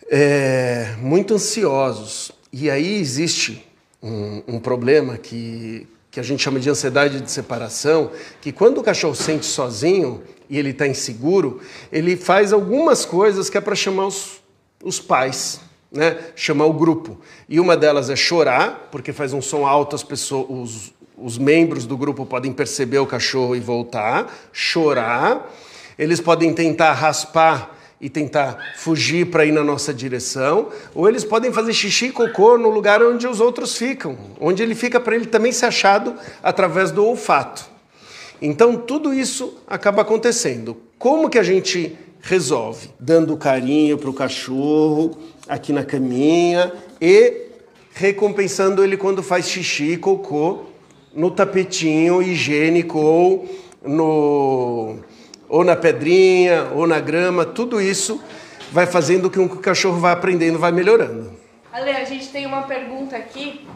é, 0.09 0.95
muito 0.99 1.35
ansiosos. 1.35 2.31
E 2.52 2.71
aí 2.71 3.00
existe 3.00 3.67
um, 4.02 4.43
um 4.47 4.59
problema 4.61 5.17
que, 5.17 5.87
que 6.11 6.21
a 6.21 6.23
gente 6.23 6.43
chama 6.43 6.61
de 6.61 6.71
ansiedade 6.71 7.21
de 7.21 7.31
separação, 7.31 8.11
que 8.40 8.52
quando 8.52 8.79
o 8.79 8.83
cachorro 8.83 9.14
sente 9.14 9.47
sozinho 9.47 10.23
e 10.49 10.59
ele 10.59 10.71
está 10.71 10.87
inseguro, 10.87 11.61
ele 11.93 12.17
faz 12.17 12.52
algumas 12.52 13.05
coisas 13.05 13.50
que 13.50 13.59
é 13.59 13.61
para 13.61 13.75
chamar 13.75 14.07
os, 14.07 14.40
os 14.83 15.00
pais, 15.00 15.61
né? 15.90 16.17
chamar 16.37 16.67
o 16.67 16.73
grupo. 16.73 17.21
E 17.49 17.59
uma 17.59 17.76
delas 17.76 18.09
é 18.09 18.17
chorar, 18.17 18.88
porque 18.93 19.12
faz 19.12 19.33
um 19.33 19.43
som 19.43 19.67
alto, 19.67 19.97
as 19.97 20.02
pessoas, 20.02 20.47
os, 20.49 20.93
os 21.21 21.39
membros 21.39 21.85
do 21.87 21.97
grupo 21.97 22.25
podem 22.25 22.53
perceber 22.53 22.99
o 22.99 23.07
cachorro 23.07 23.55
e 23.55 23.61
voltar, 23.61 24.33
chorar. 24.53 25.53
Eles 25.99 26.21
podem 26.21 26.53
tentar 26.55 26.93
raspar 26.95 27.77
e 28.00 28.09
tentar 28.09 28.57
fugir 28.77 29.27
para 29.27 29.45
ir 29.45 29.53
na 29.53 29.62
nossa 29.62 29.93
direção, 29.93 30.71
ou 30.95 31.07
eles 31.07 31.23
podem 31.23 31.53
fazer 31.53 31.75
xixi 31.75 32.07
e 32.07 32.12
cocô 32.12 32.57
no 32.57 32.71
lugar 32.71 33.03
onde 33.03 33.27
os 33.27 33.41
outros 33.41 33.77
ficam, 33.77 34.17
onde 34.41 34.62
ele 34.62 34.75
fica 34.75 34.99
para 34.99 35.15
ele 35.15 35.27
também 35.27 35.53
ser 35.53 35.67
achado 35.67 36.15
através 36.43 36.91
do 36.91 37.05
olfato. 37.05 37.69
Então 38.41 38.75
tudo 38.75 39.12
isso 39.12 39.59
acaba 39.67 40.00
acontecendo. 40.00 40.79
Como 40.99 41.29
que 41.29 41.39
a 41.39 41.43
gente 41.43 41.95
resolve? 42.23 42.89
Dando 42.99 43.37
carinho 43.37 43.99
para 43.99 44.09
o 44.09 44.15
cachorro 44.15 45.19
aqui 45.47 45.71
na 45.71 45.85
caminha 45.85 46.73
e 46.99 47.49
recompensando 47.93 48.83
ele 48.83 48.97
quando 48.97 49.23
faz 49.23 49.47
xixi 49.47 49.93
e 49.93 49.97
cocô 49.99 50.70
no 51.14 51.31
tapetinho 51.31 52.23
higiênico 52.23 52.99
ou 52.99 53.49
no 53.83 54.99
ou 55.49 55.64
na 55.64 55.75
pedrinha, 55.75 56.71
ou 56.76 56.87
na 56.87 57.00
grama, 57.00 57.45
tudo 57.45 57.81
isso 57.81 58.23
vai 58.71 58.87
fazendo 58.87 59.29
com 59.29 59.49
que 59.49 59.57
o 59.57 59.61
cachorro 59.61 59.99
vá 59.99 60.12
aprendendo, 60.12 60.61
vai 60.61 60.71
melhorando. 60.71 61.33
Ale, 61.73 61.90
a 61.90 62.05
gente 62.05 62.29
tem 62.29 62.47
uma 62.47 62.62
pergunta 62.62 63.17
aqui 63.17 63.67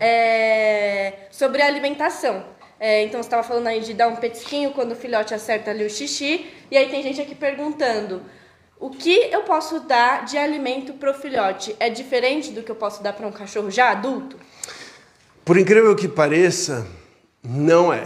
é, 0.00 1.12
sobre 1.30 1.62
a 1.62 1.66
alimentação. 1.66 2.44
É, 2.80 3.04
então 3.04 3.22
você 3.22 3.28
estava 3.28 3.44
falando 3.44 3.68
aí 3.68 3.80
de 3.80 3.94
dar 3.94 4.08
um 4.08 4.16
petisquinho 4.16 4.72
quando 4.72 4.92
o 4.92 4.96
filhote 4.96 5.32
acerta 5.32 5.70
ali 5.70 5.84
o 5.84 5.90
xixi. 5.90 6.46
E 6.70 6.76
aí 6.76 6.88
tem 6.88 7.02
gente 7.02 7.20
aqui 7.20 7.34
perguntando: 7.34 8.22
o 8.78 8.90
que 8.90 9.28
eu 9.32 9.42
posso 9.42 9.80
dar 9.80 10.24
de 10.24 10.36
alimento 10.36 10.94
para 10.94 11.10
o 11.10 11.14
filhote? 11.14 11.74
É 11.78 11.88
diferente 11.88 12.50
do 12.50 12.62
que 12.62 12.70
eu 12.70 12.76
posso 12.76 13.02
dar 13.02 13.12
para 13.12 13.26
um 13.26 13.32
cachorro 13.32 13.70
já 13.70 13.90
adulto? 13.90 14.36
Por 15.44 15.58
incrível 15.58 15.94
que 15.94 16.08
pareça, 16.08 16.86
não 17.42 17.92
é. 17.92 18.04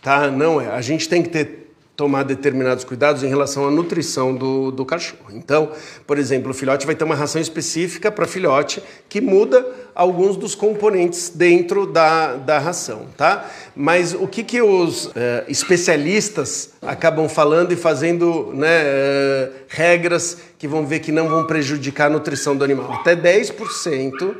Tá? 0.00 0.30
Não 0.30 0.60
é. 0.60 0.68
A 0.68 0.80
gente 0.80 1.08
tem 1.08 1.22
que 1.22 1.28
ter 1.28 1.60
tomar 2.00 2.22
determinados 2.22 2.82
cuidados 2.82 3.22
em 3.22 3.28
relação 3.28 3.68
à 3.68 3.70
nutrição 3.70 4.34
do, 4.34 4.70
do 4.70 4.86
cachorro. 4.86 5.30
Então, 5.34 5.70
por 6.06 6.16
exemplo, 6.18 6.50
o 6.50 6.54
filhote 6.54 6.86
vai 6.86 6.94
ter 6.94 7.04
uma 7.04 7.14
ração 7.14 7.38
específica 7.38 8.10
para 8.10 8.26
filhote 8.26 8.82
que 9.06 9.20
muda 9.20 9.66
alguns 9.94 10.34
dos 10.38 10.54
componentes 10.54 11.28
dentro 11.28 11.84
da, 11.84 12.36
da 12.36 12.58
ração, 12.58 13.08
tá? 13.18 13.50
Mas 13.76 14.14
o 14.14 14.26
que, 14.26 14.42
que 14.42 14.62
os 14.62 15.10
eh, 15.14 15.44
especialistas 15.46 16.70
acabam 16.80 17.28
falando 17.28 17.72
e 17.72 17.76
fazendo 17.76 18.50
né, 18.54 18.80
eh, 18.82 19.50
regras 19.68 20.38
que 20.58 20.66
vão 20.66 20.86
ver 20.86 21.00
que 21.00 21.12
não 21.12 21.28
vão 21.28 21.46
prejudicar 21.46 22.06
a 22.06 22.10
nutrição 22.10 22.56
do 22.56 22.64
animal? 22.64 22.90
Até 22.94 23.14
10% 23.14 24.36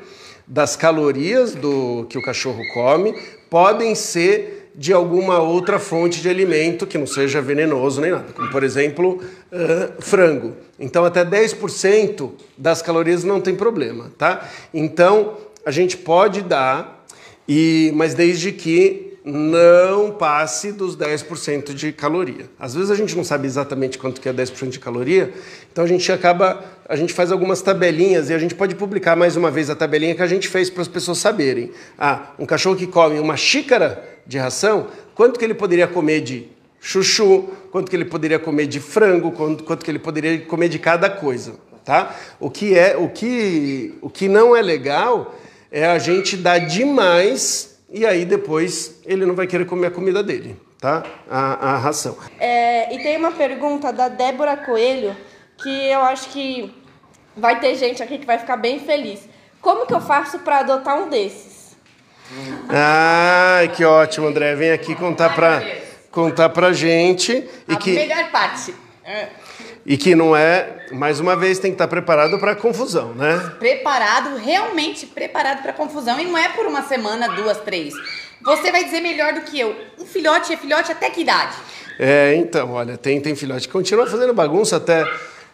das 0.50 0.74
calorias 0.74 1.54
do 1.54 2.04
que 2.08 2.18
o 2.18 2.22
cachorro 2.22 2.60
come 2.74 3.14
podem 3.48 3.94
ser 3.94 4.72
de 4.74 4.92
alguma 4.92 5.38
outra 5.38 5.78
fonte 5.78 6.20
de 6.20 6.28
alimento 6.28 6.88
que 6.88 6.98
não 6.98 7.06
seja 7.06 7.40
venenoso 7.40 8.00
nem 8.00 8.10
nada, 8.10 8.32
como 8.32 8.50
por 8.50 8.64
exemplo 8.64 9.20
uh, 9.52 10.02
frango. 10.02 10.56
Então 10.78 11.04
até 11.04 11.24
10% 11.24 12.32
das 12.58 12.82
calorias 12.82 13.22
não 13.22 13.40
tem 13.40 13.54
problema, 13.54 14.10
tá? 14.18 14.48
Então 14.74 15.36
a 15.64 15.70
gente 15.70 15.96
pode 15.96 16.42
dar, 16.42 17.04
e 17.46 17.92
mas 17.94 18.14
desde 18.14 18.50
que 18.50 19.09
não 19.24 20.12
passe 20.12 20.72
dos 20.72 20.96
10% 20.96 21.74
de 21.74 21.92
caloria. 21.92 22.48
Às 22.58 22.74
vezes 22.74 22.90
a 22.90 22.94
gente 22.94 23.14
não 23.14 23.24
sabe 23.24 23.46
exatamente 23.46 23.98
quanto 23.98 24.20
que 24.20 24.28
é 24.28 24.32
10% 24.32 24.70
de 24.70 24.80
caloria, 24.80 25.32
então 25.70 25.84
a 25.84 25.86
gente 25.86 26.10
acaba, 26.10 26.64
a 26.88 26.96
gente 26.96 27.12
faz 27.12 27.30
algumas 27.30 27.60
tabelinhas 27.60 28.30
e 28.30 28.34
a 28.34 28.38
gente 28.38 28.54
pode 28.54 28.74
publicar 28.74 29.16
mais 29.16 29.36
uma 29.36 29.50
vez 29.50 29.68
a 29.68 29.74
tabelinha 29.74 30.14
que 30.14 30.22
a 30.22 30.26
gente 30.26 30.48
fez 30.48 30.70
para 30.70 30.82
as 30.82 30.88
pessoas 30.88 31.18
saberem. 31.18 31.70
Ah, 31.98 32.32
um 32.38 32.46
cachorro 32.46 32.76
que 32.76 32.86
come 32.86 33.18
uma 33.18 33.36
xícara 33.36 34.02
de 34.26 34.38
ração, 34.38 34.86
quanto 35.14 35.38
que 35.38 35.44
ele 35.44 35.54
poderia 35.54 35.86
comer 35.86 36.22
de 36.22 36.48
chuchu, 36.80 37.50
quanto 37.70 37.90
que 37.90 37.96
ele 37.96 38.06
poderia 38.06 38.38
comer 38.38 38.66
de 38.66 38.80
frango, 38.80 39.32
quanto, 39.32 39.64
quanto 39.64 39.84
que 39.84 39.90
ele 39.90 39.98
poderia 39.98 40.40
comer 40.40 40.70
de 40.70 40.78
cada 40.78 41.10
coisa, 41.10 41.56
tá? 41.84 42.16
O 42.38 42.50
que 42.50 42.76
é, 42.76 42.96
o 42.96 43.08
que, 43.08 43.94
o 44.00 44.08
que 44.08 44.28
não 44.28 44.56
é 44.56 44.62
legal 44.62 45.34
é 45.70 45.86
a 45.86 45.98
gente 45.98 46.36
dar 46.38 46.58
demais 46.58 47.69
e 47.92 48.06
aí 48.06 48.24
depois 48.24 49.00
ele 49.04 49.26
não 49.26 49.34
vai 49.34 49.46
querer 49.46 49.64
comer 49.64 49.88
a 49.88 49.90
comida 49.90 50.22
dele, 50.22 50.56
tá? 50.80 51.02
A, 51.28 51.72
a 51.72 51.76
ração. 51.78 52.16
É, 52.38 52.94
e 52.94 53.02
tem 53.02 53.16
uma 53.16 53.32
pergunta 53.32 53.92
da 53.92 54.08
Débora 54.08 54.56
Coelho 54.56 55.16
que 55.62 55.86
eu 55.86 56.00
acho 56.02 56.28
que 56.30 56.74
vai 57.36 57.58
ter 57.60 57.74
gente 57.76 58.02
aqui 58.02 58.18
que 58.18 58.26
vai 58.26 58.38
ficar 58.38 58.56
bem 58.56 58.78
feliz. 58.78 59.28
Como 59.60 59.86
que 59.86 59.92
eu 59.92 60.00
faço 60.00 60.38
para 60.38 60.60
adotar 60.60 60.96
um 60.96 61.08
desses? 61.08 61.76
Ah, 62.68 63.62
que 63.74 63.84
ótimo, 63.84 64.28
André. 64.28 64.54
Vem 64.54 64.70
aqui 64.70 64.94
contar 64.94 65.34
pra, 65.34 65.62
contar 66.10 66.48
pra 66.48 66.72
gente. 66.72 67.32
E 67.68 67.74
a 67.74 67.76
que, 67.76 67.92
melhor 67.92 68.30
parte. 68.30 68.74
E 69.84 69.96
que 69.96 70.14
não 70.14 70.34
é, 70.34 70.79
mais 70.92 71.20
uma 71.20 71.36
vez, 71.36 71.58
tem 71.58 71.70
que 71.70 71.74
estar 71.74 71.88
preparado 71.88 72.38
para 72.38 72.54
confusão, 72.54 73.14
né? 73.14 73.52
Preparado, 73.58 74.36
realmente 74.36 75.06
preparado 75.06 75.62
para 75.62 75.72
confusão. 75.72 76.18
E 76.18 76.24
não 76.24 76.36
é 76.36 76.48
por 76.50 76.66
uma 76.66 76.82
semana, 76.82 77.28
duas, 77.28 77.58
três. 77.58 77.94
Você 78.42 78.72
vai 78.72 78.84
dizer 78.84 79.00
melhor 79.00 79.34
do 79.34 79.42
que 79.42 79.60
eu. 79.60 79.76
Um 79.98 80.06
filhote 80.06 80.52
é 80.52 80.56
filhote 80.56 80.90
até 80.90 81.10
que 81.10 81.20
idade? 81.20 81.56
É, 81.98 82.34
então, 82.36 82.72
olha, 82.72 82.96
tem, 82.96 83.20
tem 83.20 83.34
filhote 83.34 83.66
que 83.66 83.72
continua 83.72 84.06
fazendo 84.06 84.32
bagunça 84.32 84.76
até 84.76 85.04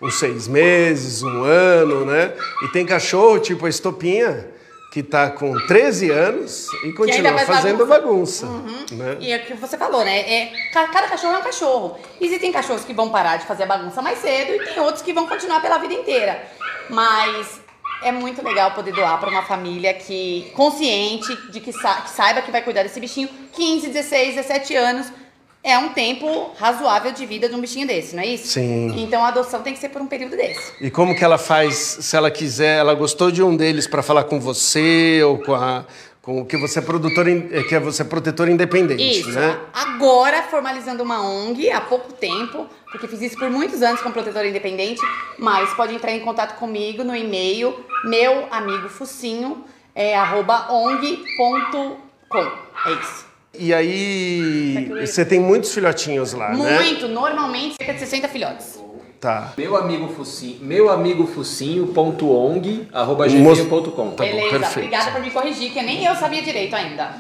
uns 0.01 0.15
seis 0.15 0.47
meses, 0.47 1.23
um 1.23 1.43
ano, 1.43 2.05
né? 2.05 2.33
E 2.65 2.69
tem 2.69 2.87
cachorro, 2.87 3.39
tipo 3.41 3.67
a 3.67 3.69
estopinha, 3.69 4.47
que 4.97 5.01
está 5.01 5.29
com 5.31 5.55
13 5.67 6.11
anos 6.11 6.69
e 6.83 6.91
continua 6.95 7.39
fazendo 7.41 7.85
bagunça. 7.85 8.47
bagunça 8.47 8.95
uhum. 8.95 8.97
né? 8.97 9.19
E 9.21 9.31
é 9.31 9.37
o 9.37 9.45
que 9.45 9.53
você 9.53 9.77
falou, 9.77 10.03
né? 10.03 10.21
É, 10.21 10.53
cada 10.73 11.07
cachorro 11.07 11.35
é 11.35 11.39
um 11.39 11.43
cachorro. 11.43 11.99
Existem 12.19 12.51
cachorros 12.51 12.83
que 12.83 12.95
vão 12.95 13.11
parar 13.11 13.37
de 13.37 13.45
fazer 13.45 13.67
bagunça 13.67 14.01
mais 14.01 14.19
cedo 14.21 14.55
e 14.55 14.65
tem 14.65 14.83
outros 14.83 15.03
que 15.03 15.13
vão 15.13 15.27
continuar 15.27 15.61
pela 15.61 15.77
vida 15.77 15.93
inteira. 15.93 16.43
Mas 16.89 17.61
é 18.03 18.11
muito 18.11 18.43
legal 18.43 18.71
poder 18.71 18.93
doar 18.93 19.21
para 19.21 19.29
uma 19.29 19.43
família 19.43 19.93
que 19.93 20.51
consciente 20.55 21.37
de 21.51 21.61
que, 21.61 21.75
sa 21.75 22.01
que 22.01 22.09
saiba 22.09 22.41
que 22.41 22.51
vai 22.51 22.63
cuidar 22.63 22.83
desse 22.83 22.99
bichinho 22.99 23.29
15, 23.53 23.89
16, 23.89 24.37
17 24.37 24.77
anos 24.77 25.13
é 25.67 25.77
um 25.77 25.89
tempo 25.89 26.53
razoável 26.57 27.11
de 27.11 27.27
vida 27.27 27.49
de 27.49 27.55
um 27.57 27.61
bichinho 27.61 27.89
desse, 27.89 28.15
não 28.15 28.23
é 28.23 28.27
isso? 28.27 28.47
Sim. 28.47 28.95
Então 29.03 29.25
a 29.25 29.29
adoção 29.29 29.63
tem 29.63 29.73
que 29.73 29.81
ser 29.81 29.89
por 29.89 30.01
um 30.01 30.07
período 30.07 30.37
desse. 30.37 30.73
E 30.81 30.93
como 30.93 31.13
que 31.13 31.25
ela 31.25 31.37
faz, 31.37 31.75
se 31.75 32.17
ela 32.17 32.31
quiser, 32.31 32.79
ela 32.79 32.95
gostou 32.95 33.33
de 33.33 33.43
um 33.43 33.57
deles 33.57 33.89
para 33.89 34.01
falar 34.01 34.23
com 34.25 34.39
você 34.39 35.21
ou 35.25 35.39
com 35.39 35.55
a 35.57 35.85
com 36.23 36.45
que 36.45 36.57
você 36.57 36.81
é 36.81 36.83
produtor 36.83 37.29
é, 37.29 37.63
que 37.63 37.79
você 37.79 38.03
é 38.03 38.05
protetor 38.05 38.49
independente, 38.49 39.21
isso. 39.21 39.31
né? 39.31 39.61
Agora 39.73 40.43
formalizando 40.43 41.01
uma 41.03 41.23
ONG 41.23 41.71
há 41.71 41.81
pouco 41.81 42.13
tempo, 42.13 42.67
porque 42.91 43.07
fiz 43.07 43.23
isso 43.23 43.39
por 43.39 43.49
muitos 43.49 43.81
anos 43.81 44.01
como 44.01 44.13
protetor 44.13 44.45
independente, 44.45 45.01
mas 45.39 45.73
pode 45.75 45.95
entrar 45.95 46.11
em 46.11 46.21
contato 46.21 46.59
comigo 46.59 47.05
no 47.05 47.15
e-mail 47.15 47.77
meu 48.05 48.49
amigo 48.51 48.89
focinho 48.89 49.65
é, 49.95 50.17
arroba 50.17 50.67
ong.com. 50.73 52.43
É 52.87 52.93
isso. 53.01 53.36
E 53.59 53.73
aí, 53.73 54.91
você 55.01 55.25
tem 55.25 55.41
muitos 55.41 55.73
filhotinhos 55.73 56.33
lá, 56.33 56.55
né? 56.55 56.81
Muito, 56.81 57.09
normalmente 57.09 57.77
cerca 57.77 57.95
de 57.95 58.01
60 58.01 58.29
filhotes. 58.29 58.87
Tá. 59.21 59.55
Meu 59.57 59.77
amigo 59.77 60.09
Focinho, 60.09 60.59
meu 60.61 60.91
amigo 60.91 61.27
focinho.ong, 61.27 62.89
arroba 62.93 63.27
gmail.com. 63.27 64.11
Tá 64.11 64.25
bom, 64.25 64.31
Beleza, 64.31 64.51
perfeito. 64.51 64.77
obrigada 64.77 65.11
por 65.11 65.21
me 65.23 65.31
corrigir, 65.31 65.73
que 65.73 65.83
nem 65.83 66.05
eu 66.05 66.15
sabia 66.15 66.43
direito 66.43 66.77
ainda. 66.77 67.15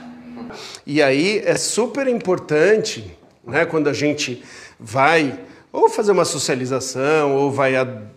E 0.87 1.02
aí 1.02 1.43
é 1.45 1.57
super 1.57 2.07
importante, 2.07 3.16
né, 3.47 3.64
quando 3.64 3.88
a 3.88 3.93
gente 3.93 4.43
vai 4.78 5.38
ou 5.73 5.88
fazer 5.90 6.12
uma 6.12 6.25
socialização, 6.25 7.35
ou 7.35 7.50
vai 7.50 7.73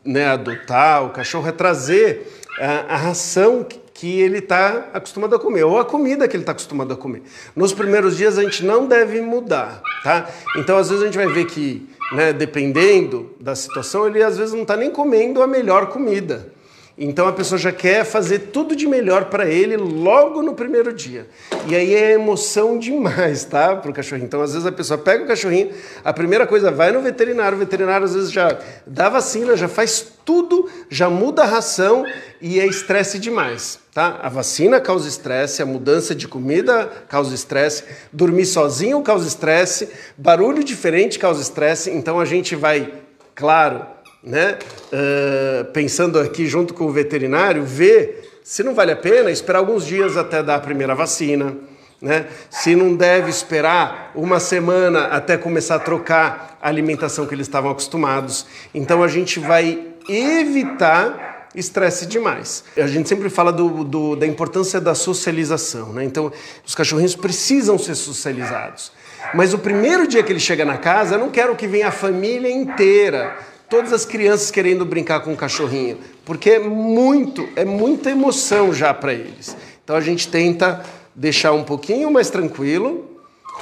né, 0.06 0.28
adotar 0.28 1.06
o 1.06 1.10
cachorro, 1.10 1.48
é 1.48 1.52
trazer 1.52 2.42
a, 2.60 2.94
a 2.94 2.98
ração 2.98 3.66
que- 4.00 4.20
ele 4.22 4.38
está 4.38 4.90
acostumado 4.94 5.36
a 5.36 5.40
comer, 5.40 5.64
ou 5.64 5.78
a 5.78 5.84
comida 5.84 6.28
que 6.28 6.36
ele 6.36 6.44
está 6.44 6.54
acostumado 6.54 6.94
a 6.94 6.96
comer. 6.98 7.22
Nos 7.56 7.74
primeiros 7.74 8.16
dias 8.16 8.38
a 8.38 8.44
gente 8.44 8.64
não 8.64 8.88
deve 8.88 9.20
mudar, 9.20 9.82
tá? 10.04 10.30
Então 10.56 10.78
às 10.78 10.90
vezes 10.90 11.04
a 11.04 11.08
gente 11.08 11.18
vai 11.18 11.28
ver 11.28 11.46
que, 11.46 11.88
né, 12.14 12.32
dependendo 12.32 13.32
da 13.40 13.56
situação, 13.56 14.08
ele 14.08 14.24
às 14.24 14.38
vezes 14.38 14.54
não 14.54 14.62
está 14.62 14.78
nem 14.78 14.90
comendo 14.90 15.42
a 15.44 15.48
melhor 15.48 15.88
comida. 15.88 16.54
Então 17.02 17.30
a 17.30 17.32
pessoa 17.32 17.58
já 17.58 17.72
quer 17.72 18.04
fazer 18.04 18.50
tudo 18.52 18.76
de 18.76 18.86
melhor 18.86 19.26
para 19.26 19.50
ele 19.50 19.78
logo 19.78 20.42
no 20.42 20.54
primeiro 20.54 20.92
dia. 20.92 21.26
E 21.66 21.74
aí 21.74 21.96
é 21.96 22.12
emoção 22.12 22.78
demais, 22.78 23.46
tá? 23.46 23.74
Para 23.78 23.90
o 23.90 23.94
cachorrinho. 23.94 24.26
Então 24.26 24.42
às 24.42 24.52
vezes 24.52 24.68
a 24.68 24.72
pessoa 24.72 24.98
pega 24.98 25.24
o 25.24 25.28
cachorrinho, 25.28 25.72
a 26.04 26.12
primeira 26.12 26.46
coisa 26.46 26.70
vai 26.70 26.92
no 26.92 27.00
veterinário, 27.00 27.56
o 27.56 27.60
veterinário 27.60 28.04
às 28.06 28.14
vezes 28.14 28.30
já 28.34 28.60
dá 28.86 29.08
vacina, 29.08 29.56
já 29.56 29.70
faz 29.70 30.06
tudo, 30.26 30.70
já 30.90 31.10
muda 31.10 31.44
a 31.44 31.46
ração 31.46 32.04
e 32.42 32.60
é 32.60 32.68
estresse 32.68 33.18
demais, 33.18 33.80
tá? 33.94 34.20
A 34.22 34.28
vacina 34.28 34.82
causa 34.82 35.08
estresse, 35.08 35.62
a 35.62 35.66
mudança 35.66 36.14
de 36.14 36.28
comida 36.28 36.92
causa 37.08 37.34
estresse, 37.34 37.86
dormir 38.12 38.46
sozinho 38.46 39.02
causa 39.02 39.26
estresse, 39.26 39.88
barulho 40.18 40.66
diferente 40.66 41.18
causa 41.18 41.42
estresse. 41.42 41.92
Então 41.92 42.20
a 42.20 42.26
gente 42.26 42.58
vai, 42.58 42.94
claro, 43.34 43.86
né, 44.24 44.58
eh, 44.92 45.66
pensando 45.74 46.20
aqui 46.20 46.46
junto 46.48 46.74
com 46.74 46.86
o 46.86 46.92
veterinário, 46.92 47.64
ver 47.64 48.40
se 48.44 48.64
não 48.64 48.74
vale 48.74 48.92
a 48.92 48.96
pena 48.96 49.32
esperar 49.32 49.60
alguns 49.60 49.86
dias 49.86 50.18
até 50.18 50.42
dar 50.44 50.56
a 50.56 50.60
primeira 50.60 50.94
vacina, 50.96 51.56
né? 52.02 52.26
se 52.50 52.76
não 52.76 52.96
deve 52.96 53.30
esperar 53.30 54.12
uma 54.16 54.40
semana 54.40 55.06
até 55.08 55.38
começar 55.38 55.76
a 55.76 55.80
trocar 55.80 56.58
a 56.62 56.68
alimentação 56.68 57.26
que 57.26 57.36
eles 57.36 57.48
estavam 57.48 57.70
acostumados. 57.72 58.46
Então 58.74 59.04
a 59.04 59.08
gente 59.08 59.40
vai 59.40 59.86
evitar 60.08 61.50
estresse 61.56 62.06
demais. 62.06 62.64
A 62.78 62.88
gente 62.88 63.10
sempre 63.10 63.30
fala 63.30 63.52
do, 63.52 63.84
do- 63.84 64.16
da 64.16 64.26
importância 64.26 64.80
da 64.80 64.94
socialização, 64.94 65.92
né? 65.94 66.04
Então, 66.04 66.32
os 66.66 66.76
cachorrinhos 66.76 67.16
precisam 67.16 67.78
ser 67.78 67.96
socializados. 67.96 68.92
Mas 69.34 69.54
o 69.54 69.58
primeiro 69.58 70.08
dia 70.08 70.24
que 70.24 70.32
ele 70.32 70.40
chega 70.40 70.64
na 70.64 70.78
casa, 70.78 71.16
eu 71.16 71.20
não 71.20 71.30
quero 71.30 71.56
que 71.56 71.68
venha 71.68 71.88
a 71.88 71.92
família 71.92 72.50
inteira, 72.52 73.36
todas 73.70 73.94
as 73.94 74.06
crianças 74.06 74.50
querendo 74.50 74.84
brincar 74.86 75.20
com 75.22 75.34
o 75.34 75.38
cachorrinho, 75.38 75.98
porque 76.26 76.52
é 76.52 76.60
muito, 76.60 77.48
é 77.56 77.64
muita 77.64 78.10
emoção 78.10 78.74
já 78.74 78.94
para 78.94 79.14
eles. 79.14 79.56
Então 79.84 79.96
a 79.96 80.02
gente 80.02 80.28
tenta 80.28 80.84
deixar 81.16 81.54
um 81.54 81.64
pouquinho 81.64 82.12
mais 82.12 82.30
tranquilo 82.30 83.10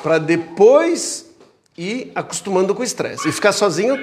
para 0.02 0.18
depois 0.18 1.26
ir 1.78 2.12
acostumando 2.16 2.74
com 2.74 2.82
o 2.82 2.86
estresse. 2.86 3.28
E 3.28 3.32
ficar 3.32 3.52
sozinho 3.52 3.98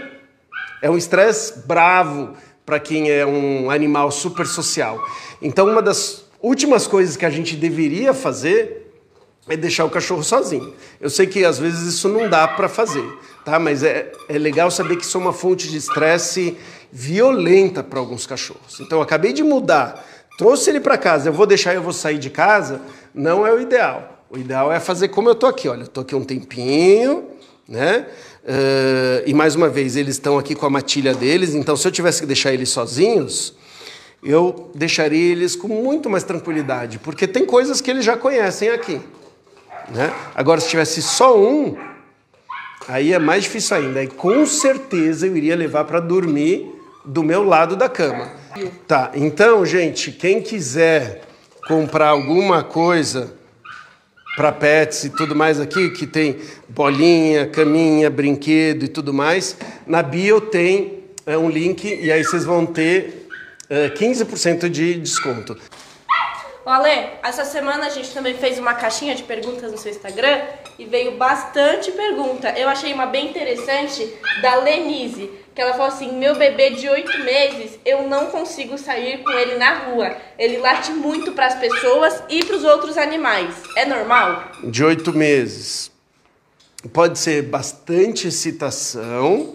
é 0.81 0.91
um 0.91 0.97
estresse 0.97 1.61
bravo 1.67 2.35
para 2.65 2.79
quem 2.81 3.11
é 3.11 3.27
um 3.27 3.71
animal 3.71 4.11
super 4.11 4.47
social. 4.47 5.03
Então, 5.41 5.69
uma 5.69 5.83
das 5.83 6.25
últimas 6.43 6.87
coisas 6.87 7.17
que 7.17 7.25
a 7.25 7.31
gente 7.31 7.57
deveria 7.57 8.15
fazer 8.15 8.93
é 9.49 9.57
deixar 9.57 9.85
o 9.85 9.91
cachorro 9.91 10.23
sozinho. 10.23 10.73
Eu 11.01 11.11
sei 11.11 11.27
que 11.27 11.45
às 11.45 11.59
vezes 11.59 11.95
isso 11.95 12.09
não 12.09 12.29
dá 12.29 12.49
para 12.49 12.69
fazer, 12.69 13.07
tá? 13.45 13.59
Mas 13.59 13.83
é, 13.83 14.11
é 14.29 14.39
legal 14.39 14.71
saber 14.71 14.97
que 14.97 15.05
isso 15.05 15.17
é 15.17 15.21
uma 15.21 15.33
fonte 15.33 15.69
de 15.69 15.77
estresse 15.77 16.57
violenta 16.91 17.83
para 17.83 17.99
alguns 17.99 18.27
cachorros. 18.27 18.81
Então, 18.81 18.99
eu 18.99 19.03
acabei 19.03 19.33
de 19.33 19.43
mudar, 19.43 20.05
trouxe 20.39 20.71
ele 20.71 20.81
para 20.81 20.97
casa, 20.97 21.29
eu 21.29 21.33
vou 21.33 21.47
deixar, 21.47 21.75
eu 21.75 21.83
vou 21.83 21.93
sair 21.93 22.19
de 22.19 22.31
casa, 22.31 22.81
não 23.15 23.47
é 23.47 23.53
o 23.53 23.61
ideal. 23.61 24.25
O 24.31 24.39
ideal 24.39 24.73
é 24.73 24.81
fazer 24.81 25.09
como 25.09 25.29
eu 25.29 25.35
tô 25.35 25.47
aqui, 25.47 25.69
olha, 25.69 25.83
eu 25.83 25.89
tô 25.89 26.01
aqui 26.01 26.15
um 26.15 26.25
tempinho, 26.25 27.25
né? 27.69 28.07
Eh, 28.47 29.25
e 29.27 29.35
mais 29.35 29.55
uma 29.55 29.69
vez, 29.69 29.97
eles 29.97 30.17
estão 30.17 30.39
aqui 30.39 30.55
com 30.55 30.67
a 30.67 30.71
matilha 30.71 31.15
deles, 31.15 31.55
então 31.55 31.77
se 31.77 31.87
eu 31.87 31.93
tivesse 31.93 32.21
que 32.21 32.27
deixar 32.27 32.53
eles 32.53 32.69
sozinhos, 32.69 33.55
eu 34.23 34.71
deixaria 34.75 35.33
eles 35.33 35.55
com 35.57 35.69
muito 35.69 36.11
mais 36.11 36.25
tranquilidade, 36.25 36.99
porque 36.99 37.27
tem 37.27 37.45
coisas 37.45 37.81
que 37.81 37.91
eles 37.91 38.05
já 38.05 38.17
conhecem 38.17 38.71
aqui. 38.71 39.01
Né? 39.91 40.13
Agora, 40.35 40.61
se 40.61 40.69
tivesse 40.69 41.03
só 41.03 41.39
um, 41.39 41.77
aí 42.89 43.13
é 43.13 43.19
mais 43.19 43.45
difícil 43.45 43.77
ainda. 43.77 44.03
E 44.03 44.09
com 44.09 44.45
certeza 44.47 45.27
eu 45.27 45.37
iria 45.37 45.57
levar 45.57 45.85
para 45.85 46.01
dormir 46.01 46.71
do 47.05 47.23
meu 47.23 47.45
lado 47.45 47.77
da 47.77 47.89
cama. 47.89 48.31
Tá, 48.87 49.11
então, 49.15 49.65
gente, 49.67 50.13
quem 50.13 50.41
quiser 50.41 51.23
comprar 51.67 52.09
alguma 52.09 52.63
coisa 52.63 53.35
para 54.37 54.53
pets 54.53 55.05
e 55.05 55.11
tudo 55.11 55.35
mais 55.35 55.61
aqui, 55.61 55.91
que 55.91 56.07
tem 56.07 56.39
bolinha, 56.69 57.47
caminha, 57.47 58.11
brinquedo 58.11 58.85
e 58.85 58.89
tudo 58.89 59.13
mais, 59.13 59.57
na 59.87 60.03
bio 60.03 60.41
tem 60.41 61.05
é, 61.27 61.39
um 61.39 61.49
link 61.49 61.85
e 61.85 62.11
aí 62.11 62.23
vocês 62.25 62.45
vão 62.45 62.67
ter 62.67 63.29
é, 63.69 63.89
15% 63.89 64.69
de 64.69 64.95
desconto. 64.95 65.57
Ale, 66.71 67.11
essa 67.23 67.45
semana 67.45 67.87
a 67.87 67.91
gente 67.91 68.13
também 68.13 68.35
fez 68.35 68.59
uma 68.59 68.75
caixinha 68.75 69.15
de 69.15 69.23
perguntas 69.23 69.71
no 69.71 69.77
seu 69.77 69.91
Instagram 69.91 70.41
e 70.79 70.85
veio 70.85 71.17
bastante 71.17 71.93
pergunta. 71.93 72.51
Eu 72.59 72.69
achei 72.69 72.93
uma 72.93 73.07
bem 73.07 73.29
interessante 73.29 74.11
da 74.41 74.57
Lenise, 74.57 75.31
que 75.55 75.61
ela 75.61 75.73
falou 75.73 75.89
assim: 75.89 76.13
meu 76.19 76.35
bebê 76.37 76.71
de 76.71 76.89
oito 76.89 77.19
meses, 77.19 77.79
eu 77.85 78.09
não 78.09 78.27
consigo 78.27 78.79
sair 78.79 79.23
com 79.23 79.31
ele 79.31 79.57
na 79.57 79.85
rua. 79.85 80.17
Ele 80.39 80.57
late 80.59 80.91
muito 80.93 81.33
para 81.33 81.47
as 81.47 81.55
pessoas 81.55 82.23
e 82.29 82.45
para 82.45 82.57
os 82.57 82.65
outros 82.65 82.97
animais. 82.97 83.55
É 83.77 83.85
normal? 83.85 84.53
de 84.65 84.83
oito 84.83 85.13
meses. 85.13 85.93
Pode 86.93 87.19
ser 87.19 87.43
bastante 87.43 88.29
excitação, 88.29 89.55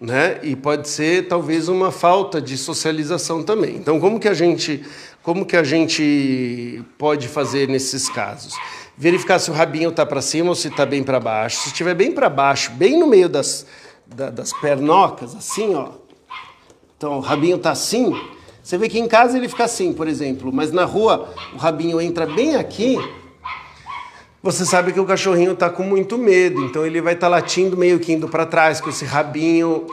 né? 0.00 0.38
E 0.42 0.56
pode 0.56 0.88
ser 0.88 1.28
talvez 1.28 1.68
uma 1.68 1.90
falta 1.90 2.40
de 2.40 2.56
socialização 2.56 3.42
também. 3.42 3.76
Então, 3.76 4.00
como 4.00 4.18
que 4.18 4.28
a 4.28 4.34
gente, 4.34 4.82
como 5.22 5.44
que 5.44 5.56
a 5.56 5.62
gente 5.62 6.82
pode 6.96 7.28
fazer 7.28 7.68
nesses 7.68 8.08
casos? 8.08 8.54
Verificar 8.96 9.38
se 9.38 9.50
o 9.50 9.54
rabinho 9.54 9.90
está 9.90 10.04
para 10.06 10.22
cima 10.22 10.48
ou 10.50 10.54
se 10.54 10.68
está 10.68 10.86
bem 10.86 11.02
para 11.02 11.20
baixo. 11.20 11.58
Se 11.58 11.68
estiver 11.68 11.94
bem 11.94 12.12
para 12.12 12.28
baixo, 12.28 12.70
bem 12.72 12.98
no 12.98 13.06
meio 13.06 13.28
das, 13.28 13.66
da- 14.06 14.30
das 14.30 14.52
pernocas, 14.54 15.34
assim, 15.34 15.74
ó. 15.74 15.88
Então, 16.96 17.16
o 17.18 17.20
rabinho 17.20 17.56
está 17.56 17.70
assim. 17.70 18.14
Você 18.62 18.76
vê 18.76 18.88
que 18.88 18.98
em 18.98 19.08
casa 19.08 19.36
ele 19.38 19.48
fica 19.48 19.64
assim, 19.64 19.92
por 19.92 20.06
exemplo, 20.06 20.52
mas 20.52 20.70
na 20.70 20.84
rua 20.84 21.32
o 21.54 21.56
rabinho 21.56 22.00
entra 22.00 22.26
bem 22.26 22.56
aqui. 22.56 22.98
Você 24.42 24.64
sabe 24.64 24.90
que 24.94 24.98
o 24.98 25.04
cachorrinho 25.04 25.52
está 25.52 25.68
com 25.68 25.82
muito 25.82 26.16
medo, 26.16 26.64
então 26.64 26.86
ele 26.86 27.02
vai 27.02 27.12
estar 27.12 27.28
latindo 27.28 27.76
meio 27.76 28.00
que 28.00 28.14
indo 28.14 28.26
para 28.26 28.46
trás, 28.46 28.80
com 28.80 28.88
esse 28.88 29.04
rabinho 29.04 29.86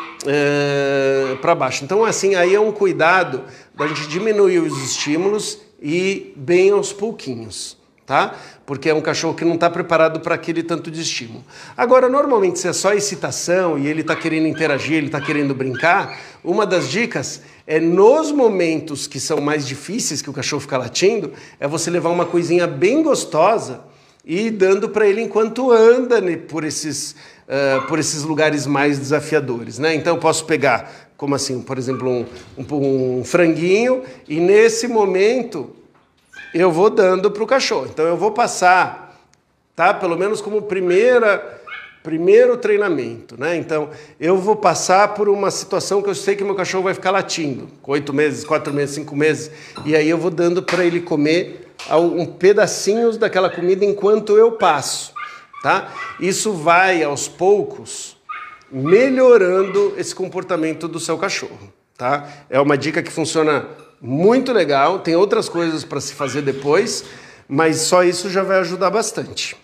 para 1.42 1.54
baixo. 1.54 1.84
Então, 1.84 2.06
assim, 2.06 2.34
aí 2.34 2.56
é 2.56 2.60
um 2.60 2.72
cuidado 2.72 3.44
da 3.76 3.86
gente 3.88 4.08
diminuir 4.08 4.60
os 4.60 4.82
estímulos 4.82 5.60
e 5.82 6.32
bem 6.38 6.72
aos 6.72 6.94
pouquinhos, 6.94 7.78
tá? 8.06 8.36
Porque 8.66 8.90
é 8.90 8.94
um 8.94 9.02
cachorro 9.02 9.34
que 9.34 9.44
não 9.44 9.56
está 9.56 9.70
preparado 9.70 10.22
para 10.22 10.36
aquele 10.36 10.64
tanto 10.64 10.90
de 10.90 11.02
estímulo. 11.02 11.44
Agora, 11.76 12.08
normalmente, 12.08 12.58
se 12.58 12.70
é 12.70 12.74
só 12.74 12.94
excitação 12.94 13.78
e 13.78 13.86
ele 13.86 14.00
está 14.00 14.16
querendo 14.16 14.48
interagir, 14.48 14.96
ele 14.96 15.08
está 15.08 15.20
querendo 15.20 15.54
brincar, 15.54 16.18
uma 16.42 16.66
das 16.66 16.88
dicas 16.88 17.42
é 17.68 17.82
nos 17.82 18.32
momentos 18.32 19.08
que 19.08 19.20
são 19.20 19.42
mais 19.42 19.68
difíceis, 19.68 20.22
que 20.22 20.30
o 20.30 20.34
cachorro 20.34 20.62
fica 20.62 20.78
latindo, 20.78 21.34
é 21.60 21.68
você 21.68 21.92
levar 21.92 22.12
uma 22.12 22.26
coisinha 22.26 22.66
bem 22.66 23.04
gostosa 23.04 23.82
e 24.30 24.52
dando 24.52 24.90
para 24.90 25.08
ele 25.08 25.22
enquanto 25.22 25.72
anda 25.72 26.20
né, 26.20 26.36
por, 26.36 26.66
esses, 26.66 27.16
ah, 27.48 27.86
por 27.88 27.98
esses 27.98 28.24
lugares 28.24 28.68
mais 28.68 29.00
desafiadores. 29.00 29.80
Né? 29.80 29.96
Então 29.96 30.16
eu 30.16 30.20
posso 30.20 30.44
pegar, 30.46 30.92
como 31.16 31.34
assim, 31.34 31.62
por 31.62 31.78
exemplo, 31.78 32.10
um, 32.10 32.26
um- 32.58 33.20
um 33.20 33.24
franguinho 33.24 34.04
e 34.28 34.38
nesse 34.38 34.86
momento 34.88 35.72
eu 36.54 36.70
vou 36.72 36.90
dando 36.90 37.32
para 37.32 37.42
o 37.42 37.48
cachorro. 37.48 37.88
Então 37.90 38.06
eu 38.06 38.18
vou 38.18 38.32
passar, 38.32 39.18
tá? 39.76 39.94
Pelo 39.94 40.18
menos 40.18 40.42
como 40.42 40.62
primeira 40.62 41.56
primeiro 42.04 42.56
treinamento, 42.56 43.38
né? 43.38 43.58
Então 43.58 43.90
eu 44.18 44.38
vou 44.38 44.56
passar 44.56 45.10
por 45.14 45.28
uma 45.28 45.52
situação 45.52 46.02
que 46.02 46.10
eu 46.10 46.16
sei 46.16 46.38
que 46.38 46.44
meu 46.44 46.56
cachorro 46.56 46.84
vai 46.86 46.94
ficar 46.94 47.12
latindo, 47.12 47.68
oito 47.84 48.14
meses, 48.14 48.46
quatro 48.46 48.74
meses, 48.74 48.96
cinco 48.96 49.14
meses, 49.14 49.52
e 49.86 49.94
aí 49.94 50.10
eu 50.10 50.18
vou 50.18 50.32
dando 50.32 50.64
para 50.64 50.86
ele 50.86 51.02
comer 51.02 51.67
um 51.92 52.26
pedacinhos 52.26 53.18
daquela 53.18 53.50
comida 53.50 53.86
enquanto 53.86 54.38
eu 54.38 54.52
passo, 54.54 55.14
tá? 55.62 55.94
Isso 56.20 56.54
vai 56.54 57.04
aos 57.04 57.28
poucos 57.28 58.18
melhorando 58.72 59.94
esse 59.98 60.14
comportamento 60.14 60.88
do 60.88 61.00
seu 61.00 61.18
cachorro, 61.18 61.72
tá? 61.98 62.28
É 62.50 62.60
uma 62.60 62.78
dica 62.78 63.02
que 63.02 63.12
funciona 63.12 63.66
muito 64.02 64.52
legal. 64.52 65.00
Tem 65.00 65.16
outras 65.16 65.48
coisas 65.50 65.84
para 65.84 66.02
se 66.02 66.14
fazer 66.14 66.42
depois, 66.42 67.06
mas 67.48 67.82
só 67.82 68.04
isso 68.04 68.30
já 68.30 68.44
vai 68.44 68.60
ajudar 68.60 68.90
bastante. 68.90 69.56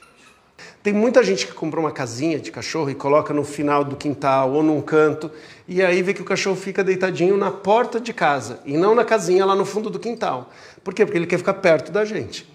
Tem 0.84 0.92
muita 0.92 1.24
gente 1.24 1.48
que 1.48 1.54
compra 1.54 1.80
uma 1.80 1.94
casinha 1.94 2.38
de 2.38 2.52
cachorro 2.52 2.90
e 2.90 2.96
coloca 2.96 3.34
no 3.34 3.46
final 3.46 3.86
do 3.86 3.96
quintal 3.96 4.52
ou 4.52 4.62
num 4.62 4.82
canto, 4.82 5.32
e 5.66 5.82
aí 5.82 6.04
vê 6.04 6.14
que 6.14 6.22
o 6.22 6.26
cachorro 6.26 6.58
fica 6.58 6.84
deitadinho 6.84 7.38
na 7.38 7.50
porta 7.50 8.02
de 8.02 8.12
casa 8.12 8.60
e 8.66 8.76
não 8.76 8.94
na 8.94 9.06
casinha 9.06 9.46
lá 9.46 9.56
no 9.56 9.64
fundo 9.64 9.90
do 9.90 9.98
quintal. 9.98 10.52
Por 10.84 10.94
quê? 10.94 11.06
Porque 11.06 11.18
ele 11.18 11.26
quer 11.26 11.38
ficar 11.38 11.54
perto 11.54 11.90
da 11.90 12.04
gente. 12.04 12.46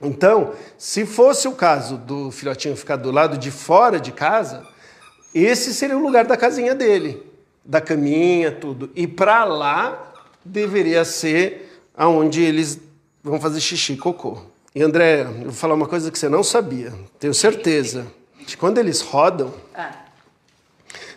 Então, 0.00 0.54
se 0.78 1.04
fosse 1.04 1.46
o 1.46 1.52
caso 1.52 1.98
do 1.98 2.30
filhotinho 2.30 2.74
ficar 2.74 2.96
do 2.96 3.10
lado 3.10 3.36
de 3.36 3.50
fora 3.50 4.00
de 4.00 4.12
casa, 4.12 4.66
esse 5.34 5.74
seria 5.74 5.98
o 5.98 6.02
lugar 6.02 6.24
da 6.24 6.38
casinha 6.38 6.74
dele, 6.74 7.22
da 7.62 7.82
caminha, 7.82 8.50
tudo. 8.50 8.90
E 8.96 9.06
para 9.06 9.44
lá 9.44 10.14
deveria 10.42 11.04
ser 11.04 11.82
aonde 11.94 12.40
eles 12.40 12.80
vão 13.22 13.38
fazer 13.38 13.60
xixi 13.60 13.92
e 13.92 13.98
cocô. 13.98 14.38
E 14.78 14.82
André, 14.84 15.22
eu 15.22 15.32
vou 15.46 15.52
falar 15.52 15.74
uma 15.74 15.88
coisa 15.88 16.08
que 16.08 16.16
você 16.16 16.28
não 16.28 16.44
sabia, 16.44 16.92
tenho 17.18 17.34
certeza. 17.34 18.06
De 18.46 18.56
quando 18.56 18.78
eles 18.78 19.00
rodam, 19.00 19.52
Ah, 19.74 19.90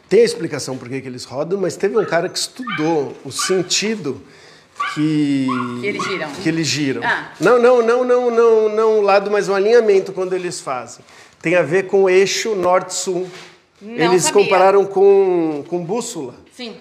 tem 0.10 0.22
a 0.22 0.24
explicação 0.24 0.76
por 0.80 0.90
que, 0.90 0.96
eles 0.96 1.26
rodam, 1.26 1.60
mas 1.60 1.76
teve 1.76 1.96
um 1.96 2.04
cara 2.04 2.28
que 2.28 2.40
estudou 2.40 3.16
o 3.24 3.32
sentido 3.32 4.20
que, 4.96 5.46
Que 5.80 5.86
eles 5.88 6.04
giram. 6.04 6.30
que 6.42 6.50
eles 6.50 6.68
giram. 6.68 7.02
Ah. 7.06 7.32
Não, 7.40 7.62
não, 7.62 7.84
não, 7.84 8.04
não, 8.04 8.32
não, 8.32 8.70
não 8.70 8.98
o 8.98 9.02
lado, 9.02 9.30
mas 9.30 9.48
o 9.48 9.54
alinhamento 9.54 10.12
quando 10.12 10.34
eles 10.34 10.60
fazem. 10.60 11.06
Tem 11.40 11.56
a 11.56 11.62
ver 11.62 11.84
com 11.86 12.04
o 12.06 12.10
eixo 12.10 12.56
norte-sul. 12.56 13.30
Eles 13.80 14.24
sabia. 14.24 14.44
compararam 14.44 14.86
com, 14.86 15.64
com 15.68 15.84
bússola. 15.86 16.34
sim. 16.56 16.76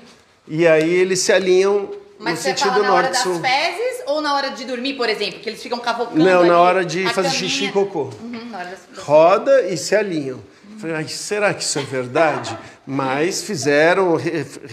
E 0.49 0.67
aí 0.67 0.93
eles 0.95 1.21
se 1.21 1.31
alinham 1.31 1.91
Mas 2.19 2.33
no 2.37 2.37
você 2.41 2.49
sentido 2.49 2.71
fala 2.73 2.83
na 2.89 2.95
hora 2.95 3.09
das 3.11 3.25
norte-sul. 3.25 3.41
fezes 3.49 4.00
ou 4.11 4.21
na 4.21 4.35
hora 4.35 4.51
de 4.51 4.65
dormir, 4.65 4.95
por 4.95 5.09
exemplo? 5.09 5.41
Que 5.41 5.49
eles 5.49 5.63
ficam 5.63 5.79
cavocando 5.79 6.23
Não, 6.23 6.41
ali 6.41 6.49
na 6.49 6.59
hora 6.59 6.85
de 6.85 7.05
fazer 7.05 7.29
caminha. 7.29 7.33
xixi 7.33 7.65
e 7.67 7.73
cocô. 7.73 8.11
Uhum, 8.21 8.45
na 8.51 8.59
hora 8.59 8.79
roda 8.99 9.63
e 9.69 9.77
se 9.77 9.95
alinham. 9.95 10.41
Falei, 10.79 10.97
"Ai, 10.97 11.09
será 11.09 11.53
que 11.53 11.63
isso 11.63 11.79
é 11.79 11.83
verdade? 11.83 12.57
Mas 12.87 13.43
fizeram, 13.43 14.17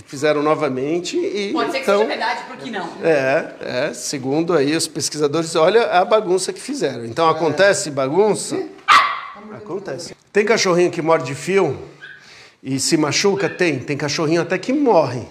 fizeram 0.06 0.41
novamente 0.41 1.17
e 1.17 1.52
Pode 1.52 1.71
ser 1.71 1.78
que 1.80 1.84
então 1.84 1.97
seja 1.97 2.08
verdade, 2.10 2.41
por 2.47 2.58
que 2.58 2.71
não? 2.71 2.89
é, 3.04 3.52
é, 3.89 3.93
segundo 3.93 4.54
aí 4.54 4.76
os 4.76 4.88
pesquisadores, 4.88 5.56
olha 5.56 5.84
a 5.91 6.06
bagunça 6.06 6.54
que 6.54 6.62
fizeram. 6.62 7.06
Então 7.06 7.28
acontece 7.30 7.91
bagunça? 7.91 8.58
Acontece. 9.54 10.15
Tem 10.32 10.45
cachorrinho 10.45 10.89
que 10.91 11.02
morde 11.02 11.36
fio 11.36 11.78
e 12.63 12.80
se 12.80 12.95
machuca? 12.97 13.50
Tem. 13.50 13.80
Tem 13.80 13.97
cachorrinho 13.97 14.41
até 14.41 14.58
que 14.58 14.71
morre 14.71 15.23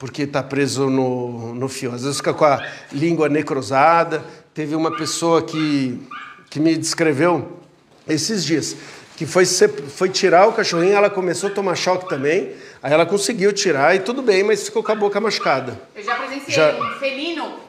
porque 0.00 0.22
está 0.22 0.42
preso 0.42 0.88
no, 0.88 1.54
no 1.54 1.68
fio. 1.68 1.94
Às 1.94 2.02
vezes 2.02 2.16
fica 2.16 2.32
com 2.32 2.46
a 2.46 2.66
língua 2.90 3.28
necrosada. 3.28 4.24
Teve 4.54 4.74
uma 4.74 4.96
pessoa 4.96 5.42
que, 5.42 6.00
que 6.48 6.58
me 6.58 6.74
descreveu 6.74 7.60
esses 8.08 8.42
dias 8.42 8.74
que 9.14 9.26
foi, 9.26 9.44
foi 9.44 10.08
tirar 10.08 10.48
o 10.48 10.52
cachorrinho, 10.54 10.94
ela 10.94 11.10
começou 11.10 11.50
a 11.50 11.52
tomar 11.52 11.76
choque 11.76 12.08
também. 12.08 12.52
Aí 12.82 12.90
ela 12.90 13.04
conseguiu 13.04 13.52
tirar 13.52 13.94
e 13.94 13.98
tudo 13.98 14.22
bem, 14.22 14.42
mas 14.42 14.64
ficou 14.64 14.82
com 14.82 14.90
a 14.90 14.94
boca 14.94 15.20
machucada. 15.20 15.78
Eu 15.94 16.02
já 16.02 16.14
presenciei 16.14 16.56
Já- 16.56 16.72
um 16.80 16.98
felino. 16.98 17.60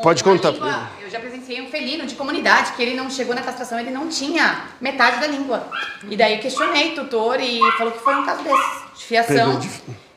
Pode 0.00 0.22
contar 0.22 0.52
língua-. 0.52 0.88
Eu 1.02 1.10
já 1.10 1.18
presenciei 1.18 1.60
um 1.60 1.68
felino 1.68 2.06
de 2.06 2.14
comunidade 2.14 2.70
que 2.74 2.82
ele 2.82 2.94
não 2.94 3.10
chegou 3.10 3.34
na 3.34 3.42
castração, 3.42 3.80
ele 3.80 3.90
não 3.90 4.08
tinha 4.08 4.68
metade 4.80 5.20
da 5.20 5.26
língua. 5.26 5.66
E 6.08 6.16
daí 6.16 6.34
eu 6.36 6.40
questionei 6.40 6.92
o 6.92 6.94
tutor 6.94 7.40
e 7.40 7.58
falou 7.76 7.92
que 7.92 7.98
foi 7.98 8.14
um 8.14 8.24
caso 8.24 8.44
desses, 8.44 8.82
de 8.96 9.04
fiação. 9.04 9.60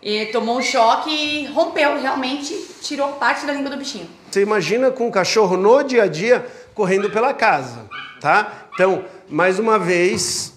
E 0.03 0.25
tomou 0.27 0.57
um 0.57 0.61
choque 0.61 1.09
e 1.09 1.45
rompeu, 1.45 1.97
realmente 1.97 2.53
tirou 2.81 3.13
parte 3.13 3.45
da 3.45 3.53
língua 3.53 3.69
do 3.69 3.77
bichinho. 3.77 4.07
Você 4.29 4.41
imagina 4.41 4.91
com 4.91 5.07
o 5.07 5.11
cachorro 5.11 5.55
no 5.55 5.81
dia 5.81 6.03
a 6.03 6.07
dia 6.07 6.45
correndo 6.75 7.09
pela 7.09 7.33
casa, 7.33 7.85
tá? 8.19 8.67
Então, 8.73 9.05
mais 9.29 9.59
uma 9.59 9.79
vez, 9.79 10.53